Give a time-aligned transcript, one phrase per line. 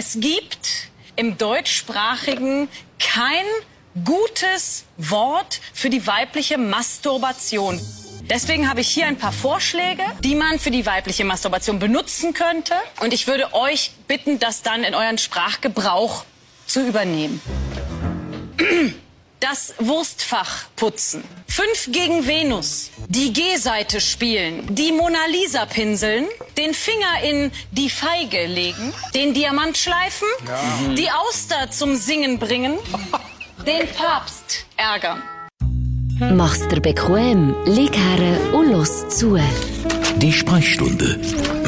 [0.00, 2.68] Es gibt im deutschsprachigen
[3.00, 3.44] kein
[4.04, 7.80] gutes Wort für die weibliche Masturbation.
[8.30, 12.74] Deswegen habe ich hier ein paar Vorschläge, die man für die weibliche Masturbation benutzen könnte.
[13.00, 16.24] Und ich würde euch bitten, das dann in euren Sprachgebrauch
[16.64, 17.42] zu übernehmen.
[19.40, 21.22] Das Wurstfach putzen.
[21.46, 22.90] Fünf gegen Venus.
[23.06, 24.74] Die G-Seite spielen.
[24.74, 26.26] Die Mona Lisa pinseln.
[26.56, 28.92] Den Finger in die Feige legen.
[29.14, 30.26] Den Diamant schleifen.
[30.96, 32.78] Die Auster zum Singen bringen.
[33.66, 35.22] Den Papst ärgern.
[36.20, 39.38] Mach's dir bequem, lieg her und los zu.
[40.16, 41.16] Die Sprechstunde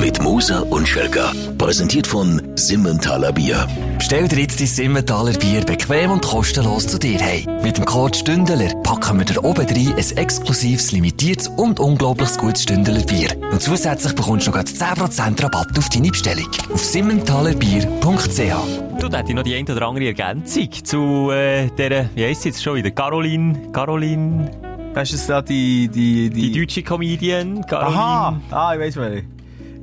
[0.00, 1.32] mit Musa und Schelka.
[1.56, 3.68] Präsentiert von Simmentaler Bier.
[3.98, 7.46] Bestell dir jetzt dein Simmentaler Bier bequem und kostenlos zu dir hey.
[7.62, 12.64] Mit dem Code Stündeler packen wir dir oben rein ein exklusives, limitiertes und unglaubliches gutes
[12.64, 13.30] Stündeler Bier.
[13.52, 16.48] Und zusätzlich bekommst du noch gerade 10% Rabatt auf deine Bestellung.
[16.72, 22.10] Auf simmentalerbier.ch Du, da hätte ich noch die eine oder andere Ergänzung zu äh, der,
[22.14, 22.90] wie heisst sie jetzt schon wieder?
[22.90, 24.50] Caroline, Caroline,
[24.92, 26.60] Das ist da die, die, die die...
[26.60, 27.98] deutsche Comedian, Caroline.
[27.98, 28.40] Aha!
[28.50, 29.24] Ah, ich weiß welche.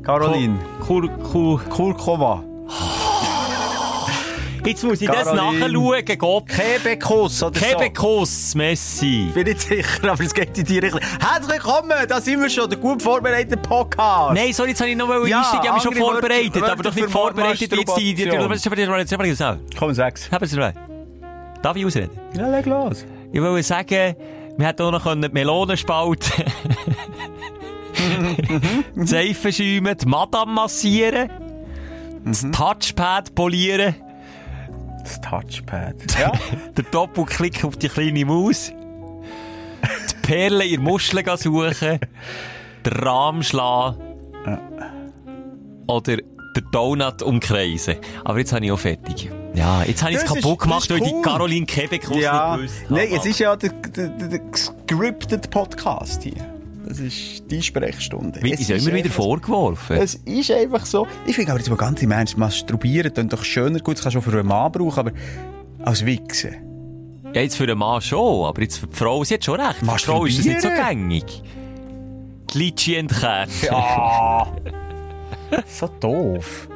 [0.03, 0.59] Caroline.
[0.81, 2.43] Kur, Kur, Kurkova.
[4.67, 5.59] Jetzt muss ich das Caroline.
[5.69, 6.45] nachschauen, Gott.
[6.47, 7.65] Kebekus oder so.
[7.65, 9.31] Kebekus, Messi.
[9.33, 11.01] Bin nicht sicher, aber es geht in die Richtung.
[11.19, 14.33] Herzlich willkommen, da sind wir schon, der gut vorbereitete Podcast.
[14.33, 15.63] Nein, sorry, jetzt habe ich noch mal Ja, einsteigen.
[15.63, 17.71] Ich habe mich schon vorbereitet, Wörter aber doch nicht vorbereitet.
[17.71, 18.37] Jetzt die, die, die.
[19.77, 20.29] Komm, sag's.
[20.31, 20.57] Haben Sie
[21.61, 22.11] Darf ich ausreden?
[22.35, 23.05] Ja, leg los.
[23.31, 24.15] Ich wollte sagen,
[24.57, 26.43] wir hätten auch noch die Melonen spalten
[28.95, 31.29] die Seife schäumen, die Madame massieren,
[32.25, 33.95] das Touchpad polieren,
[35.07, 35.95] Das Touchpad.
[36.19, 36.31] Ja.
[36.77, 38.71] den Doppelklick auf die kleine Maus,
[39.81, 41.99] die Perlen in der Muschel gehen suchen,
[42.85, 43.97] den Rahmen schlagen
[45.87, 47.95] oder den Donut umkreisen.
[48.25, 49.29] Aber jetzt habe ich auch fertig.
[49.53, 51.21] Ja, jetzt habe ich es kaputt gemacht, ist weil die cool.
[51.21, 52.57] Caroline Quebec ja.
[52.57, 52.89] nicht gewusst.
[52.89, 56.56] Nein, es ist ja der, der, der, der gescripted Podcast hier.
[56.87, 58.41] Das ist die Sprechstunde.
[58.41, 59.97] Wie, Es ist ja immer wieder vorgeworfen.
[59.97, 61.05] Es ist einfach so.
[61.25, 63.79] Ich finde aber jetzt mal ganz im Ernst, masturbieren klingt doch schöner.
[63.79, 65.11] Gut, das kannst du auch für einen Mann brauchen, aber
[65.83, 66.55] als Wichsen.
[67.33, 69.79] Ja, jetzt für den Mann schon, aber jetzt für die Frau, sie hat schon recht.
[69.79, 71.43] Für die Frau ist das nicht so gängig.
[72.53, 73.49] Die Litschi entkehrt.
[73.63, 74.47] Ja.
[75.67, 76.69] so doof.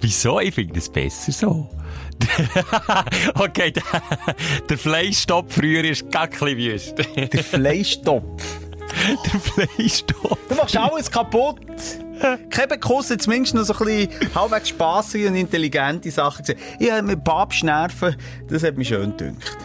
[0.00, 0.40] Wieso?
[0.40, 1.68] Ich finde es besser so.
[3.34, 3.82] okay, der,
[4.68, 6.94] der Fleischstopp früher ist bisschen wüst.
[7.16, 8.59] Der Fleischtopf.
[9.32, 10.38] der Fleischstopp.
[10.48, 11.60] Du machst alles kaputt.
[12.50, 16.58] Kebekus hat zumindest noch so ein bisschen halbwegs spassige und intelligente Sachen gesehen.
[16.78, 18.16] Ich habe mit Babschnerven,
[18.48, 19.56] das hat mich schön gedünkt.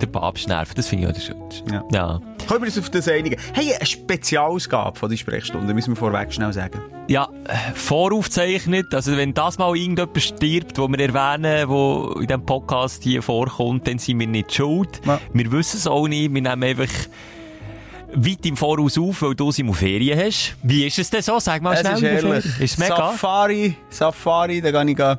[0.00, 1.72] Der Papstnerv, das finde ich auch der Schönste.
[1.72, 1.84] Ja.
[1.92, 2.20] Ja.
[2.46, 3.36] Können wir uns auf das einigen?
[3.52, 6.80] Hey, eine Spezialausgabe von der Sprechstunde, müssen wir vorweg schnell sagen.
[7.08, 7.28] Ja,
[7.74, 8.94] voraufzeichnet.
[8.94, 13.88] Also, wenn das mal irgendjemand stirbt, wo wir erwähnen, wo in diesem Podcast hier vorkommt,
[13.88, 15.00] dann sind wir nicht schuld.
[15.04, 15.20] Ja.
[15.32, 16.32] Wir wissen es auch nicht.
[16.32, 16.88] Wir nehmen einfach
[18.14, 20.56] weit im Voraus auf, weil du sie auf Ferien hast.
[20.62, 21.38] Wie ist es denn so?
[21.38, 21.94] Sag mal Es schnell.
[21.94, 22.44] ist ehrlich.
[22.60, 22.96] Ist es mega?
[22.96, 25.18] Safari, Safari, da kann ich gehen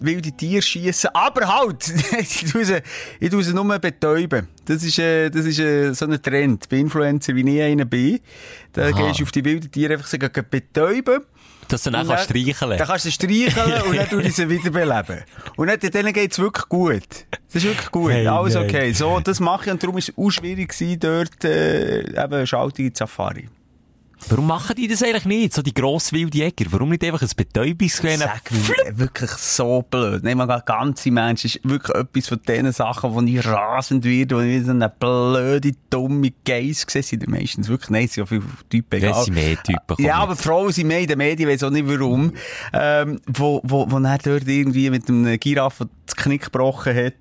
[0.00, 1.10] wilde Tiere schießen.
[1.12, 2.82] Aber halt, ich tue sie,
[3.20, 4.48] ich tue sie nur betäuben.
[4.64, 6.68] Das ist, äh, das ist äh, so ein Trend.
[6.68, 8.20] Bei Influencer, wie ich einer bin,
[8.72, 8.90] da Aha.
[8.90, 11.20] gehst du auf die wilden Tiere einfach so gehen betäuben.
[11.70, 14.48] Dass du dann Und kannst streicheln Dann kannst du streicheln und dann tue ich sie
[14.48, 15.24] wiederbeleben.
[15.56, 17.02] Und dann, denen geht's wirklich gut.
[17.30, 18.12] Das ist wirklich gut.
[18.12, 18.92] Hey, Alles okay.
[18.92, 22.86] So, das mache ich und darum ist es auch schwierig gewesen, dort, äh, eben, Schaltung
[22.86, 23.48] in die Safari.
[24.28, 25.54] Warum machen die das eigentlich nicht?
[25.54, 26.66] So die Grosswildjäger.
[26.70, 28.18] Warum nicht einfach ein Betäubungsgewinn?
[28.18, 30.22] Sag mir, wirklich so blöd.
[30.22, 34.36] Nein, mal ganz im Ernst, ist wirklich etwas von diesen Sachen, wo ich rasend werde,
[34.36, 38.26] wo ich so eine blöde, dumme Geiss sehe, sind die meistens wirklich, nein, sind ja
[38.26, 39.24] viele Typen, Das egal.
[39.24, 40.04] sind mehr Typen.
[40.04, 42.32] Ja, aber die Frauen sind mehr in den Medien, ich weiss auch nicht warum,
[42.72, 47.14] ähm, wo, wo, wo er dort irgendwie mit einem Giraffe das Knick gebrochen hat.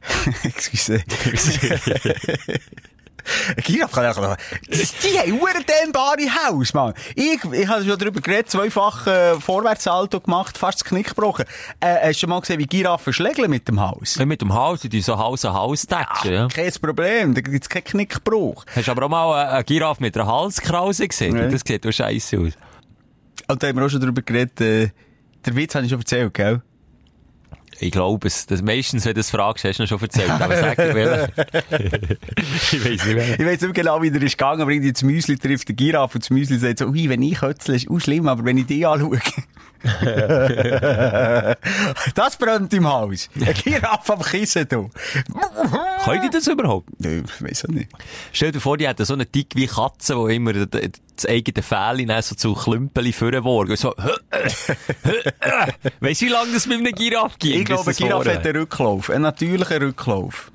[0.44, 1.02] Excuse.
[3.64, 3.74] Kann
[4.04, 4.36] ja auch.
[4.68, 6.94] Das- Die haben ein dehnbare Haus, Mann.
[7.14, 11.44] Ich, ich habe schon darüber geredet, zweifach äh, Vorwärtsalto gemacht, fast das Knick gebrochen.
[11.80, 14.16] Äh, hast du schon mal gesehen, wie Giraffen schlägeln mit dem Haus?
[14.16, 16.48] Ja, mit dem Haus, die so Haus an Haus tätschen, ja.
[16.48, 18.64] Kein Problem, da gibt's keinen Knickbruch.
[18.74, 21.36] Hast du aber auch mal eine, eine Giraffe mit einer Halskrause gesehen?
[21.36, 21.50] Nein.
[21.50, 22.52] Das sieht doch scheiße aus.
[23.48, 24.90] Und da haben wir auch schon darüber geredet, äh,
[25.46, 26.60] der Witz habe ich schon erzählt, gell?
[27.80, 28.46] Ich glaube es.
[28.46, 30.30] Das, meistens, wenn du das fragst, hast du schon erzählt.
[30.30, 31.32] Aber sag dir welchen.
[32.72, 33.38] ich weiss nicht mehr.
[33.38, 36.16] Ich weiss nicht genau, wie der ist gegangen, aber irgendwie das Müsli trifft den Giraffe
[36.16, 38.66] und das Müsli sagt so, ui, wenn ich hötzle, ist auch schlimm, aber wenn ich
[38.66, 39.20] die anschaue.
[42.14, 43.30] Das brennt im Haus.
[43.40, 44.90] Ein Giraffe am Kissen, du.
[46.04, 46.88] Können die das überhaupt?
[46.98, 47.90] Nee, ich auch nicht.
[48.32, 52.22] Stell dir vor, die hätten so einen Tick wie Katzen, die immer das eigene dann
[52.22, 53.76] so zu Klümpeli vorworgen.
[53.76, 53.94] So,
[56.00, 57.56] weißt du, wie lange das mit einem Giraffe geht?
[57.56, 59.10] Ich glaube, Giraffe hat einen Rücklauf.
[59.10, 60.50] Einen natürlichen Rücklauf.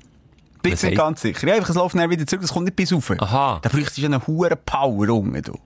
[0.62, 1.46] Bin ich ganz sicher.
[1.46, 3.10] Ja, einfach, es läuft wieder zurück, das kommt nicht bis rauf.
[3.10, 3.58] Aha.
[3.60, 5.58] Da bräuchte ich einen hohen Power unten, du.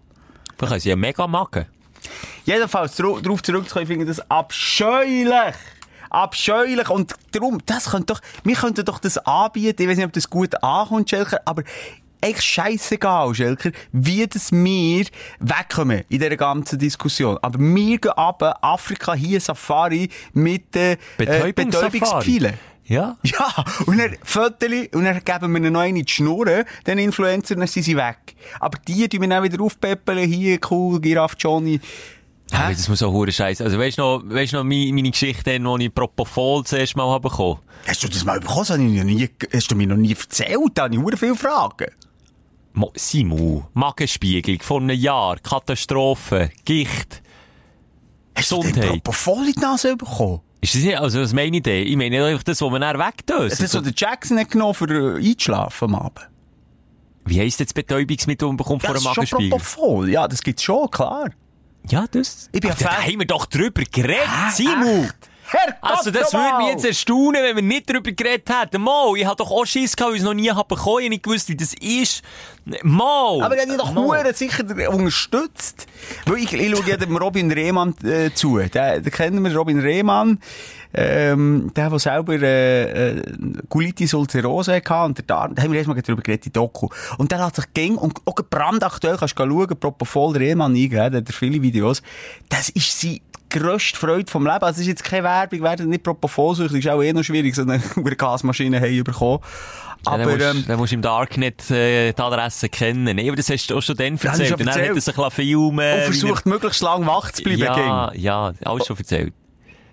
[0.58, 1.66] Dann können sie ja mega machen.
[2.44, 5.55] Jedenfalls, darauf zurückzukommen, ich finde das abscheulich.
[6.10, 6.88] Abscheulich.
[6.88, 9.82] Und darum, das könnte doch, wir könnten doch das anbieten.
[9.82, 11.62] Ich weiß nicht, ob das gut ankommt, Schelker, aber
[12.20, 15.06] echt scheissegal, Schelker, wie das wir
[15.40, 17.38] wegkommen in dieser ganzen Diskussion.
[17.43, 21.90] Aber wir gehen ab, Afrika hier Safari mit den äh, Betäubungssafari.
[21.90, 22.55] Betäubungspfeilen.
[22.88, 23.19] Ja.
[23.23, 26.99] Ja, und dann Fotos, und dann geben wir ihnen noch eine in die Schnurren, den
[26.99, 28.35] Influencer, dann sind sie weg.
[28.61, 31.81] Aber die tun wir dann wieder aufpeppeln, hier, cool, Giraffe Johnny.
[32.50, 33.62] Aber das muss auch hure Scheiße.
[33.62, 37.06] Also weißt du noch, weißt du noch meine, meine Geschichte, wo ich Propofol zuerst mal
[37.11, 37.58] habe bekommen?
[37.87, 38.64] Hast du das mal bekommen?
[38.67, 40.58] Das ich noch nie, hast du mir noch nie erzählt?
[40.73, 41.88] Da habe ich hure viele Fragen.
[42.73, 47.20] Mo- Simu, Magenspiegelung vor einem Jahr, Katastrophe, Gicht.
[48.34, 48.91] Hast du den Gesundheit.
[49.05, 50.41] Propofol in die Nase bekommen?
[50.60, 51.87] Ist das nicht, also was meine ich denn?
[51.87, 53.52] Ich meine einfach das, was man dann wegdöst.
[53.52, 56.28] Das hat so der Jackson hat genommen für äh, einzuschlafen am Abend.
[57.25, 59.50] Wie heisst das Betäubungsmittel, das man bekommt vor Ja, einem das ist schon Magenspiegel?
[59.50, 60.08] Propofol.
[60.10, 61.31] Ja, das gibt's schon, klar.
[61.88, 62.49] Ja, das.
[62.52, 65.06] Ich bin ein da haben wir doch drüber geredet, Simu.
[65.50, 68.82] Herrgott, Also, das würde mich jetzt erstaunen, wenn wir nicht darüber geredet hätten.
[68.82, 70.98] Mal, ich habe doch auch Schiss gehabt, weil ich es noch nie habe bekommen.
[70.98, 72.22] Ich habe nicht gewusst, wie das ist.
[72.82, 73.42] Mal.
[73.42, 74.04] Aber er hat dich doch Mal.
[74.04, 75.86] hure sicher unterstützt.
[76.26, 78.58] Weil ich, ich schaue ja dem Robin Rehmann äh, zu.
[78.58, 80.38] Den, den kennen wir, Robin Rehmann.
[80.94, 83.22] Ähm, der, der selber äh, äh,
[83.68, 86.88] Colitis ulcerosa hatte und der Darm, da haben wir erstmal darüber geredet, die Doku.
[87.18, 91.20] Und der hat sich gäng, und auch brandaktuell, kannst du schauen, Propofol Rehmann eingeben, der
[91.20, 92.02] hat viele Videos.
[92.48, 94.62] Das ist sie grösste Freude vom Leben.
[94.62, 97.62] Also, es ist jetzt keine Werbung, werden nicht Propofol-süchtig, ist auch eh noch schwierig, so
[97.62, 97.80] eine
[98.16, 99.40] Gasmaschine haben bekommen.
[100.06, 103.16] Ja, Aber, dann, musst, ähm, dann musst du im Darknet äh, die Adresse kennen.
[103.16, 104.38] Nee, aber das hast du auch schon dann erzählt.
[104.52, 104.68] dann erzählt.
[104.68, 105.94] hat er sich ein bisschen filmen.
[105.94, 107.60] und versucht, möglichst lang wach zu bleiben.
[107.60, 108.20] Ja, gäng.
[108.20, 109.34] ja, alles schon erzählt.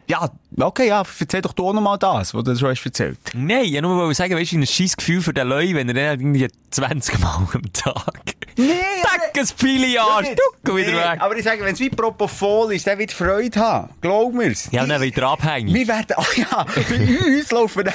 [0.08, 0.30] Ja,
[0.60, 3.18] okay, ja, erzähl doch du noch mal das, was du schon hast erzählt.
[3.34, 5.94] Nein, ich nur wollte sagen, weißt du, ein scheiß Gefühl für den Leuten, wenn er
[5.96, 8.35] dann halt irgendwie 20 Mal am Tag.
[8.58, 8.74] Nee,
[9.04, 10.30] Tack, ein viele Arsch,
[10.64, 11.20] du, wieder weg.
[11.20, 13.90] Aber ich sage, wenn es wie Propofol ist, dann wird Freude haben.
[14.00, 14.70] Glaub mir's.
[14.72, 15.74] Ja, dann wieder abhängig.
[15.74, 17.90] Wir werden, oh ja, bei uns laufen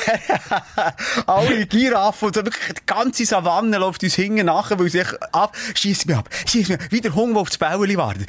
[1.27, 5.09] alle Giraffen und so wirklich die ganze Savanne läuft uns hinten nachher, weil sie sich
[5.33, 8.29] ab, schießt mich ab, schießt mich ab, wie der Hunger, der auf das Bäuerli wartet.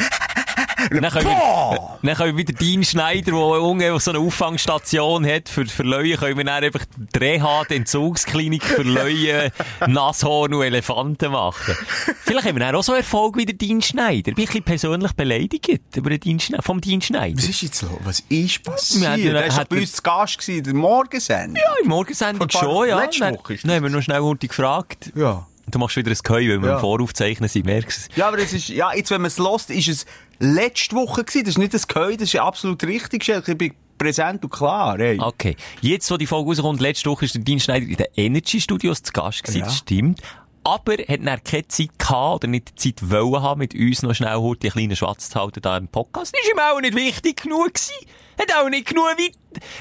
[0.90, 2.00] Dann können, wir, Boah!
[2.02, 6.38] dann können wir wieder Dean Schneider, der so eine Auffangstation hat für, für Löwen, können
[6.38, 9.52] wir dann einfach die Reha, die Entzugsklinik für Löwen,
[9.88, 11.76] Nashorn und Elefanten machen.
[12.22, 14.30] Vielleicht haben wir dann auch so Erfolg wie der Dean Schneider.
[14.32, 17.38] Ich bin ein bisschen persönlich beleidigt über den Dean Schneider, vom Dean Schneider.
[17.38, 17.92] Was ist jetzt los?
[18.04, 19.18] Was ist passiert?
[19.18, 21.56] Wir hatten- war bei uns zu Gast gewesen, der Morgensendung.
[21.56, 23.00] Ja, im Morgensendung schon, ja.
[23.00, 25.12] letzte Woche ist dann haben wir noch schnell gefragt.
[25.16, 25.48] Ja.
[25.72, 26.74] Du machst wieder ein Geheu, weil wir Ja.
[26.76, 29.70] im Voraufzeichnen sind, merkst du Ja, aber es ist, ja, jetzt, wenn man es lost,
[29.72, 30.06] ist es
[30.40, 31.46] letzte Woche gewesen.
[31.46, 33.28] Das ist nicht das Geheu, das ist absolut richtig.
[33.28, 35.20] Ich bin präsent und klar, ey.
[35.20, 35.56] Okay.
[35.82, 39.02] Jetzt, wo die Folge rauskommt, letzte Woche ist der Dean Schneider in den Energy Studios
[39.04, 39.66] zu Gast gewesen, Ja.
[39.66, 40.22] das stimmt.
[40.64, 44.14] Aber hat dann keine Zeit gehabt, oder nicht die Zeit wollen haben, mit uns noch
[44.14, 46.36] schnell heute die kleinen Schwatz zu halten da im Podcast.
[46.36, 47.94] Ist ihm auch nicht wichtig genug gewesen.
[48.40, 49.34] Hat auch nicht genug, weit,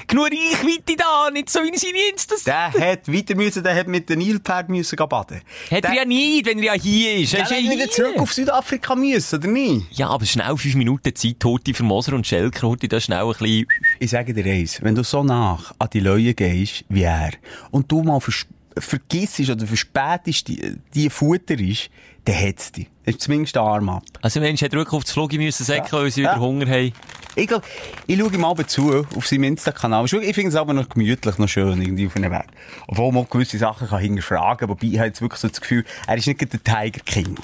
[0.07, 2.43] genug Reichweite da, nicht so wie seine Instas.
[2.43, 5.41] Der hat weiter müssen, der hat mit den Nilpferd müssen gehen baden.
[5.71, 7.33] Hat er ja nie, wenn er ja hier ist.
[7.33, 7.89] Er Der ist ja wieder hier.
[7.91, 9.85] zurück auf Südafrika müssen, oder nicht?
[9.97, 13.27] Ja, aber schnell fünf Minuten Zeit, Horti für Moser und Schelker, Horti da schnell ein
[13.29, 13.67] bisschen...
[13.99, 17.31] Ich sage dir eins, wenn du so nach an die Leute gehst, wie er,
[17.71, 18.45] und du mal vers
[18.79, 21.89] vergisst oder verspätest die, die Futter ist,
[22.23, 22.87] dann hat's dich.
[23.03, 24.03] Das ist zumindest der Arm ab.
[24.21, 26.31] Also Mensch, hat wirklich auf das Flug müssen säckeln, weil sie Ja.
[26.31, 26.93] wieder Hunger haben.
[27.35, 27.63] Glaub,
[28.07, 30.05] ich schaue ihm aber zu, auf seinem Insta-Kanal.
[30.05, 32.47] Ich finde es aber noch gemütlich, noch schön, irgendwie auf einem Weg.
[32.87, 36.17] Obwohl man gewisse Sachen kann hinterfragen, wobei ich habe jetzt wirklich so das Gefühl, er
[36.17, 37.37] ist nicht der Tiger King.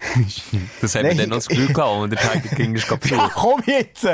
[0.80, 3.30] Das haben wir dann noch das Gefühl gehabt, und der Tiger King ist gerade Ja,
[3.32, 4.06] komm jetzt!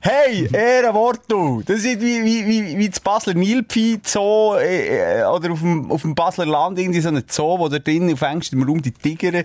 [0.00, 1.62] Hey, Ehrenwort, du!
[1.64, 5.90] Das ist wie, wie, wie, wie das Basler Nilpfi Zoo, äh, äh, oder auf dem,
[5.90, 8.92] auf dem Basler Land irgendwie so ein Zoo, wo da drin auf engstem Raum die
[8.92, 9.42] Tiger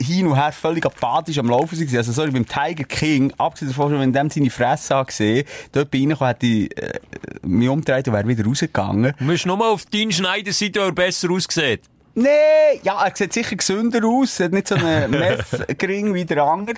[0.00, 1.94] hin und her völlig apathisch am Laufen sind.
[1.94, 6.46] Also, sorry, beim Tiger King, abgesehen davon, wenn dem seine Fresse angesehen, dort reingekommen, hätte
[6.46, 7.00] ich, äh,
[7.42, 9.14] mich umgedreht und wäre wieder rausgegangen.
[9.18, 11.82] Du musst nur mal auf deinen Schneider-Seite, wo er besser aussieht.
[12.14, 14.38] Nee, ja, er sieht sicher gesünder aus.
[14.38, 16.76] Er hat nicht so einen Meth-Gring wie der andere.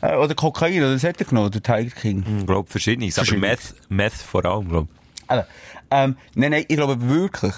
[0.00, 2.24] Äh, oder Kokain, oder was hat er genommen, der Tiger King?
[2.40, 3.18] Ich glaube, verschiedenes.
[3.18, 3.74] Aber Meth.
[3.88, 4.88] Meth vor allem, glaube
[5.26, 5.44] Also,
[5.90, 7.54] ähm, nein, nein, ich glaube wirklich,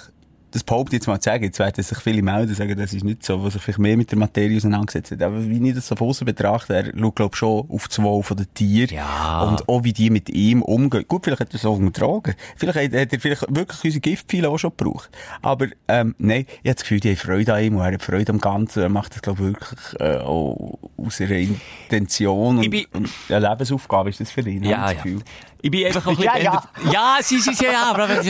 [0.59, 3.05] das behaupte jetzt mal zu sagen, jetzt werden sich viele melden und sagen, das ist
[3.05, 5.23] nicht so, was sich vielleicht mehr mit der Materie auseinandergesetzt hat.
[5.23, 8.03] Aber wie ich das so von außen betrachte, er schaut, glaube ich, schon auf das
[8.03, 8.95] Wohl der Tiere.
[8.95, 9.43] Ja.
[9.43, 11.05] Und auch wie die mit ihm umgehen.
[11.07, 12.35] Gut, vielleicht hat er es auch untertragen.
[12.57, 15.11] Vielleicht hat, hat er vielleicht wirklich unsere Giftpfeile auch schon gebraucht.
[15.43, 18.03] Aber, ähm, nein, ich habe das Gefühl, die haben Freude an ihm und er hat
[18.03, 18.83] Freude am Ganzen.
[18.83, 23.49] Er macht das, glaube ich, wirklich, äh, auch aus ihrer Intention und, bin- und eine
[23.49, 24.65] Lebensaufgabe ist das für ihn.
[24.65, 25.19] Ja, ich das ja.
[25.61, 26.45] Ich bin einfach ein Ja, bisschen...
[26.45, 26.63] ja.
[26.93, 28.23] ja, sie, sie, sie, ja, aber er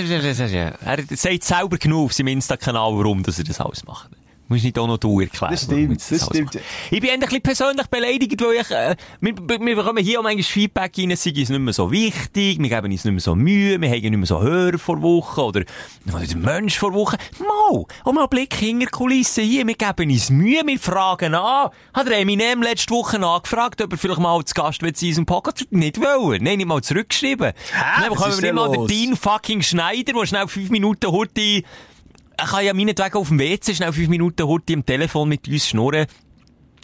[1.17, 4.09] sagt selber genug auf seinem Insta-Kanal, warum dass er das alles macht.
[4.49, 5.53] Muss nicht auch noch du erklären.
[5.53, 6.55] Das stimmt, das alles stimmt.
[6.55, 6.65] macht.
[6.91, 10.23] Ich bin endlich ein bisschen persönlich beleidigt, weil ich, äh, wir, wir bekommen hier auch
[10.23, 13.21] manchmal Feedback rein, es sei uns nicht mehr so wichtig, wir geben uns nicht mehr
[13.21, 15.65] so Mühe, wir haben nicht mehr so Hörer vor Woche oder,
[16.07, 17.19] der Mensch vor Woche.
[17.39, 21.69] Mal, auch mal einen Blick hinter Kulissen hier, wir geben uns Mühe, wir fragen an.
[21.93, 25.11] Hat der Eminem letzte Woche angefragt, ob er vielleicht mal zu Gast wird sein in
[25.11, 25.67] unserem Podcast?
[25.71, 26.43] Nicht wollen.
[26.43, 27.53] Nein, nicht mal zurückgeschrieben.
[27.73, 28.87] Dann Was bekommen wir nicht mal den?
[28.87, 31.65] Dean fucking Schneider, der schnell fünf Minuten Hurti,
[32.39, 35.67] er kann ja meinetwegen auf dem WC schnell fünf Minuten Hurti am Telefon mit uns
[35.69, 36.07] schnurren.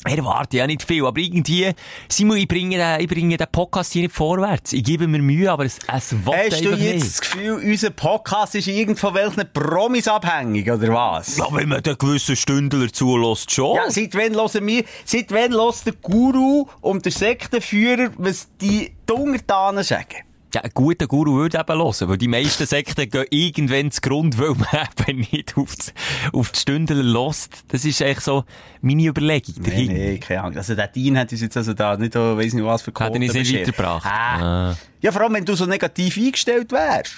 [0.07, 1.73] Er erwartet ja nicht viel, aber irgendwie,
[2.11, 4.75] Simon, ich bringe den, ich bringe den Podcast hier nicht vorwärts.
[4.75, 7.07] Ich gebe mir Mühe, aber es, es will Hast du jetzt nicht.
[7.07, 11.39] das Gefühl, unser Podcast ist irgend von welchen Promis abhängig, oder was?
[11.39, 13.77] Ja, wenn man den gewissen Stündler zulässt, schon.
[13.77, 18.93] Ja, seit wann hören wir, seit wann hört der Guru und der Sektenführer, was die
[19.11, 20.25] Untertanen sagen?
[20.55, 24.39] Ja, ein guter Guru würde eben hören, weil die meisten Sekten gehen irgendwann zu Grund,
[24.39, 25.91] weil man eben nicht auf die,
[26.33, 27.65] auf die Stündler lässt.
[27.69, 28.45] Das ist eigentlich so
[28.81, 29.93] meine Überlegung Nee, dahinter.
[29.95, 30.57] nee, keine Ahnung.
[30.57, 33.15] Also der Dean hat uns jetzt also da nicht, oh, weiss nicht was für Hat
[33.15, 34.07] er uns nicht weitergebracht?
[34.07, 34.71] Ah.
[34.71, 34.77] Ah.
[35.01, 37.17] Ja, vor allem, wenn du so negativ eingestellt wärst.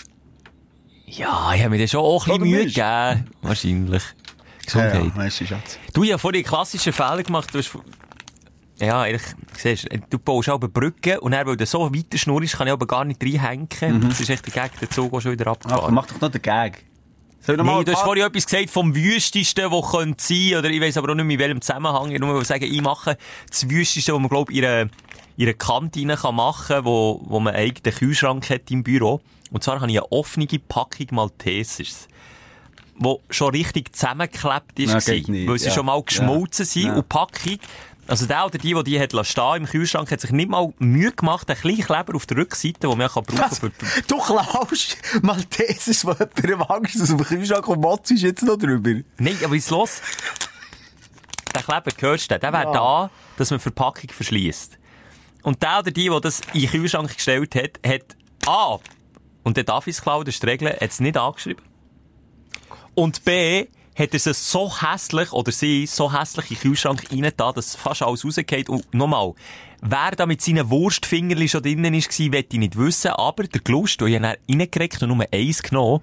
[1.04, 3.30] Ja, ich habe mir dann schon auch ein bisschen Mühe gegeben.
[3.42, 4.02] Wahrscheinlich.
[4.64, 4.94] Gesundheit.
[4.94, 5.78] Ja, ja, weißt du, Schatz.
[5.92, 7.54] Du hast ja vorhin einen klassischen Fehler gemacht.
[7.54, 7.70] Du hast,
[8.78, 9.22] ja, eigentlich,
[9.56, 12.86] siehst, du baust aber Brücken und dann, weil du so weiter schnurrst, kann ich aber
[12.86, 14.08] gar nicht reinhängen.
[14.08, 15.94] Das ist echt der Gag, der Zug auch schon wieder Ach, abgefahren.
[15.94, 16.84] mach doch noch den Gag.
[17.40, 20.80] Soll ich Nee, du hast vorhin etwas gesagt vom Wüstesten, das könnte sein, oder ich
[20.80, 22.10] weiss aber auch nicht mehr in welchem Zusammenhang.
[22.10, 23.16] Ich nur sagen, ich mache
[23.48, 24.90] das Wüsteste, was man, glaub in einer,
[25.36, 29.20] in einer Kantine kann machen kann, wo, wo man einen eigenen Kühlschrank hat im Büro.
[29.52, 32.08] Und zwar habe ich eine offene Packung Maltesers.
[32.98, 35.14] Die schon richtig zusammengeklebt ist, Ja,
[35.46, 35.70] weil sie ja.
[35.70, 36.84] schon mal geschmolzen sind.
[36.84, 36.94] Ja.
[36.94, 37.58] Und die Packung,
[38.08, 41.12] also der oder die, die die hat stehen im Kühlschrank, hat sich nicht mal Mühe
[41.12, 43.70] gemacht, einen kleinen Kleber auf der Rückseite, den man ja kann brauchen für,
[44.06, 46.14] Du klaust Maltesers, wo
[46.46, 49.02] jemand Angst aus dem Kühlschrank und motzt ist jetzt noch drüber.
[49.18, 50.00] Nein, aber jetzt los.
[51.54, 54.78] Der Kleber gehört dir, der wäre da, dass man Verpackung verschließt.
[55.42, 58.78] Und der oder die, die das in den Kühlschrank gestellt hat, hat A,
[59.42, 61.64] und der darf es klauen, das ist die Regel, hat es nicht angeschrieben.
[62.94, 67.32] Und B, hat er es so hässlich, oder sie so hässlich in den Kühlschrank rein
[67.36, 68.68] da, dass fast alles rausgeht.
[68.68, 69.32] Und nochmal,
[69.80, 74.00] wer da mit seinen Wurstfingerli schon drinnen war, will ich nicht wissen, aber der Glust,
[74.00, 76.02] den ich dann reingekriegt und nur eins genommen,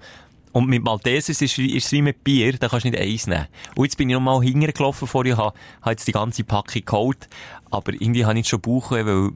[0.52, 3.48] und mit Maltesers ist, es wie mit Bier, da kannst du nicht eins nehmen.
[3.74, 7.28] Und jetzt bin ich nochmal hintergelaufen vor habe, habe jetzt die ganze Packung geholt,
[7.72, 9.30] aber irgendwie habe ich jetzt schon Bauchweh, weil,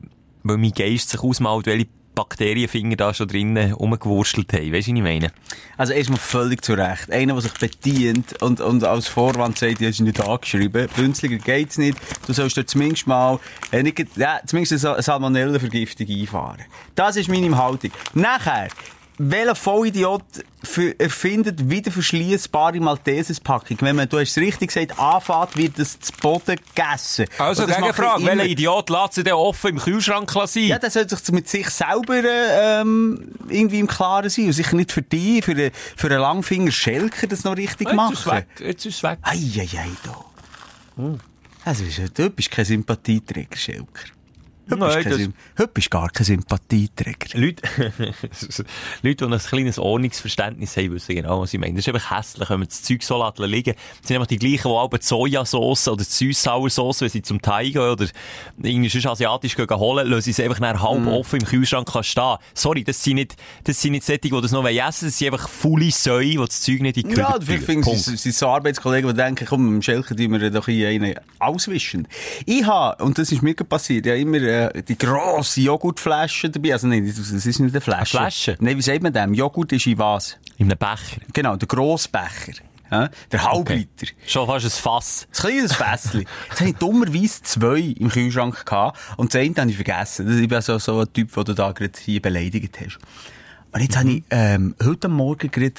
[0.44, 1.88] weil mein Geist sich ausmalt, welche
[2.18, 4.72] Bakterienfinger da schon drinnen rumgewurstelt haben.
[4.72, 5.30] Weißt du, was ich meine?
[5.76, 7.12] Also erstmal völlig zu Recht.
[7.12, 10.88] Einer, der sich bedient und, und als Vorwand sagt, ja, ist nicht angeschrieben.
[10.96, 11.96] Bünzliger geht's nicht.
[12.26, 13.38] Du sollst dir zumindest mal,
[13.70, 16.64] äh, nicht, ja, zumindest eine Salmonellenvergiftung einfahren.
[16.96, 17.92] Das ist meine Haltung.
[18.14, 18.66] Nachher,
[19.18, 20.22] welcher Vollidiot
[20.98, 23.76] erfindet wieder verschließbare Maltesers-Packung?
[23.80, 27.26] Wenn man, du hast es richtig gesagt, anfängt, wird das zu Boden gegessen.
[27.38, 30.64] Also, Gegenfrage, welcher Idiot lässt sich denn offen im Kühlschrank sein?
[30.64, 34.76] Ja, der sollte sich mit sich selber äh, ähm, irgendwie im Klaren sein und sicher
[34.76, 38.26] nicht für dich, für, einen- für einen Langfinger Schelker das noch richtig jetzt ist es
[38.26, 38.36] machen.
[38.38, 38.46] weg.
[38.60, 39.18] Jetzt ist es weg.
[39.22, 41.14] Eieiei, da.
[41.64, 41.84] Also,
[42.14, 44.04] du bist kein Sympathieträger, Schelker.
[44.68, 47.38] Du bist, du gar kein Sympathieträger.
[47.38, 47.62] Leute,
[49.02, 51.74] Leute, die ein kleines Ordnungsverständnis haben, wissen genau, was ich meine.
[51.74, 53.74] Das ist einfach hässlich, wenn man das Zeug so lässt liegen.
[53.74, 57.40] Das sind einfach die gleichen, die auch die Sojasauce oder die Süß-Sauer-Sauce, wenn sie zum
[57.40, 58.06] Thai gehen oder
[58.62, 62.36] irgendwie sonst asiatisch gehen holen, lassen sie es einfach nach halb offen im Kühlschrank stehen.
[62.54, 64.86] Sorry, das sind nicht, das sind nicht solche, die das noch essen wollen.
[64.86, 67.96] Das sind einfach faule Säue, die das Zeug nicht in die Ja, Küche vielleicht finden
[67.96, 72.06] sie, sie so Arbeitskollegen, die denken, komm, im Schelker tun wir doch hier einen auswischen.
[72.44, 76.72] Ich habe, und das ist mir passiert, ja immer äh, die grosse Joghurtflasche dabei.
[76.72, 78.18] Also nein, das ist nicht eine Flasche.
[78.18, 78.56] Eine Flasche?
[78.60, 79.34] Nein, wie sagt man dem?
[79.34, 80.36] Joghurt ist in was?
[80.56, 81.20] In einem Becher.
[81.32, 82.54] Genau, der Grossbecher.
[82.90, 83.10] Ja?
[83.30, 84.06] Der Halbliter.
[84.26, 85.26] Schon fast ein Fass.
[85.28, 86.24] Ein kleines Fässchen.
[86.48, 88.98] Jetzt habe ich dummerweise zwei im Kühlschrank gehabt.
[89.16, 90.26] Und das eine habe ich vergessen.
[90.26, 92.98] Das ist so, so ein Typ, den du da gerade hier beleidigt hast.
[93.72, 95.74] Und jetzt habe ich, ähm, heute Morgen gerade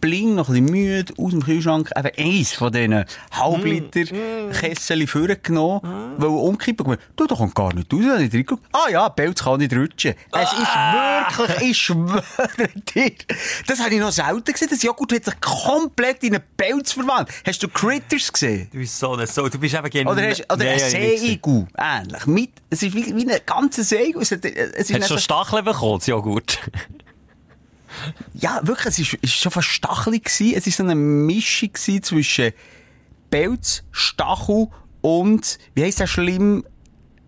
[0.00, 4.04] bling, noch ein bisschen müde, aus dem Kühlschrank eben eins von diesen Halbliter
[4.52, 8.00] Kessel vorgenommen, weil umkippen du, da kommt gar nicht raus.
[8.04, 10.14] Habe ich reingeguckt, ah ja, Pelz kann nicht rutschen.
[10.32, 12.22] Es ist wirklich, ich schwöre
[12.94, 13.12] dir,
[13.66, 17.34] das habe ich noch selten gesehen, das Joghurt hat sich komplett in einen Pelz verwandelt.
[17.46, 18.68] Hast du Critters gesehen?
[18.72, 20.12] Du bist so, so, du bist eben genau...
[20.12, 20.78] Oder, hast, oder Nee, ein.
[20.90, 22.26] Seeigel, ähnlich.
[22.26, 24.22] Mit, es ist wie, wie ein ganzer Seeigel.
[24.22, 26.58] Es, hat- es ist Hast du schon Stacheln bekommen, das Joghurt?
[28.34, 30.54] Ja, wirklich, es ist, es ist schon fast stachelig gewesen.
[30.56, 32.52] Es ist so eine Mischung gewesen zwischen
[33.30, 34.68] Pelz, Stachel
[35.00, 36.64] und, wie heisst der schlimm,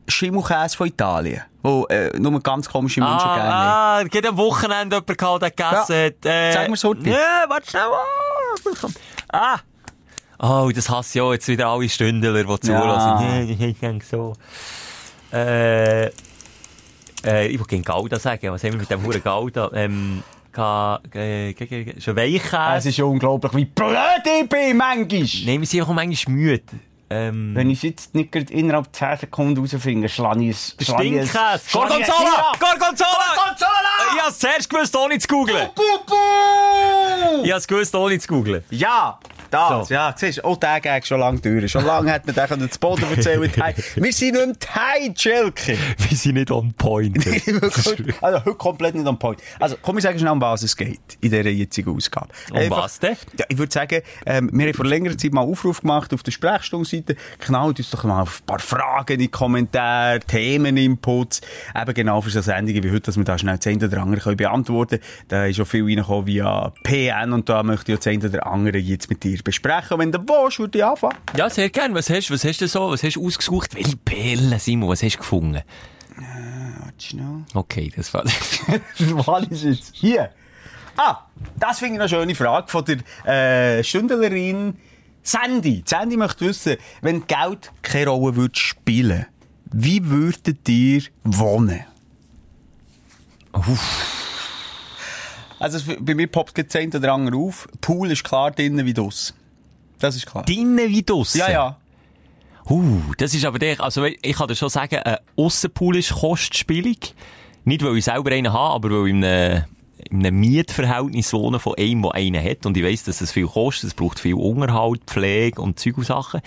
[0.08, 1.42] Schimmelkäse von Italien.
[1.62, 3.50] Wo, äh, nur ganz komische Menschen gerne haben.
[3.50, 6.06] Ah, ah, geht am Wochenende jemand gehabt, der gegessen Ja.
[6.06, 6.26] hat.
[6.26, 7.08] Äh, Sag mir's heute.
[7.08, 7.82] Ja, warte schnell.
[9.28, 9.54] Ah.
[10.38, 10.64] ah.
[10.64, 13.56] Oh, das hasse ich auch jetzt wieder alle Stündler, die zulassen.
[13.58, 14.32] Ja, ich denke so.
[15.32, 16.06] Äh,
[17.24, 18.50] äh, ich wollte gegen Gouda sagen.
[18.50, 19.70] Was haben wir mit dem Huren Gouda?
[19.72, 20.24] Ähm,
[20.58, 21.54] äh,
[22.00, 22.78] schon Weichkäse?
[22.78, 25.06] Es ist unglaublich, wie blöd ich bin manchmal.
[25.44, 26.62] Nein, wir sind auch manchmal müde.
[27.10, 30.76] Ähm, Wenn ich es jetzt nicht gerade innerhalb 10 Sekunden rausfinde, schlage ich es.
[30.80, 31.60] Stinkkäse!
[31.70, 32.52] Gorgonzola!
[32.58, 33.34] Gorgonzola!
[33.34, 34.01] Gorgonzola!
[34.14, 35.46] Ich hab's zuerst gewusst, ohne zu buh.
[37.42, 38.62] Ich hab's gewusst, ohne zu googlen.
[38.70, 39.18] Ja,
[39.52, 39.94] das, So.
[39.94, 41.70] ja, siehst du, auch der Gag schon lange durch.
[41.70, 45.76] Schon lange hat man den zu Boden erzählen hey, Wir sind nicht im Teil, Schelke.
[45.98, 47.18] Wir sind nicht on point.
[48.22, 49.40] also, heute komplett nicht on point.
[49.60, 52.28] Also, komm, ich sage schnell, um was es geht in dieser jetzigen Ausgabe.
[52.50, 53.16] Um was denn?
[53.38, 56.32] Ja, ich würde sagen, ähm, wir haben vor längerer Zeit mal Aufruf gemacht auf der
[56.32, 57.16] Sprechstundenseite.
[57.38, 61.42] Knallt uns doch mal auf ein paar Fragen in die Kommentare, Themeninputs.
[61.78, 64.36] Eben genau für so Sendungen wie heute, dass wir da schnell das eine oder andere
[64.36, 65.26] beantworten können.
[65.28, 68.46] Da ist schon viel reingekommen via PN und da möchte ich auch das eine oder
[68.46, 69.94] andere jetzt mit dir besprechen.
[69.94, 71.16] Und wenn du willst, würde ich anfangen.
[71.36, 71.94] Ja, sehr gern.
[71.94, 72.90] Was hast, was hast du so?
[72.90, 73.74] Was hast du ausgesucht?
[73.74, 74.88] Welche Perlen, Simon?
[74.88, 75.62] Was hast du gefunden?
[77.02, 77.44] Schnell.
[77.54, 78.24] Okay, das war...
[79.26, 79.90] Was ist jetzt?
[79.94, 80.30] Hier.
[80.96, 81.26] Ah,
[81.58, 84.76] das finde ich eine schöne Frage von der äh, Stündlerin
[85.22, 85.82] Sandy.
[85.84, 89.26] Sandy möchte wissen, wenn Geld keine Rolle würde spielen,
[89.72, 91.84] wie würdet ihr wohnen?
[95.58, 97.68] Also es- bei mir poppt jetzt ein oder andere auf.
[97.80, 99.34] Pool ist klar drinnen wie das.
[99.98, 100.44] Das ist klar.
[100.44, 101.38] Drinnen wie draussen?
[101.38, 101.76] Ja, ja.
[102.68, 107.14] Uh, das ist aber der, also ich kann dir schon sagen, ein Aussenpool ist kostspielig.
[107.64, 109.64] Nicht, weil ich selber einen habe, aber weil ich in einem,
[110.10, 112.66] in einem Mietverhältnis wohne von einem, der einen hat.
[112.66, 113.88] Und ich weiss, dass es viel kostet.
[113.90, 116.40] Es braucht viel Unterhalt, Pflege und Zeug und Sachen.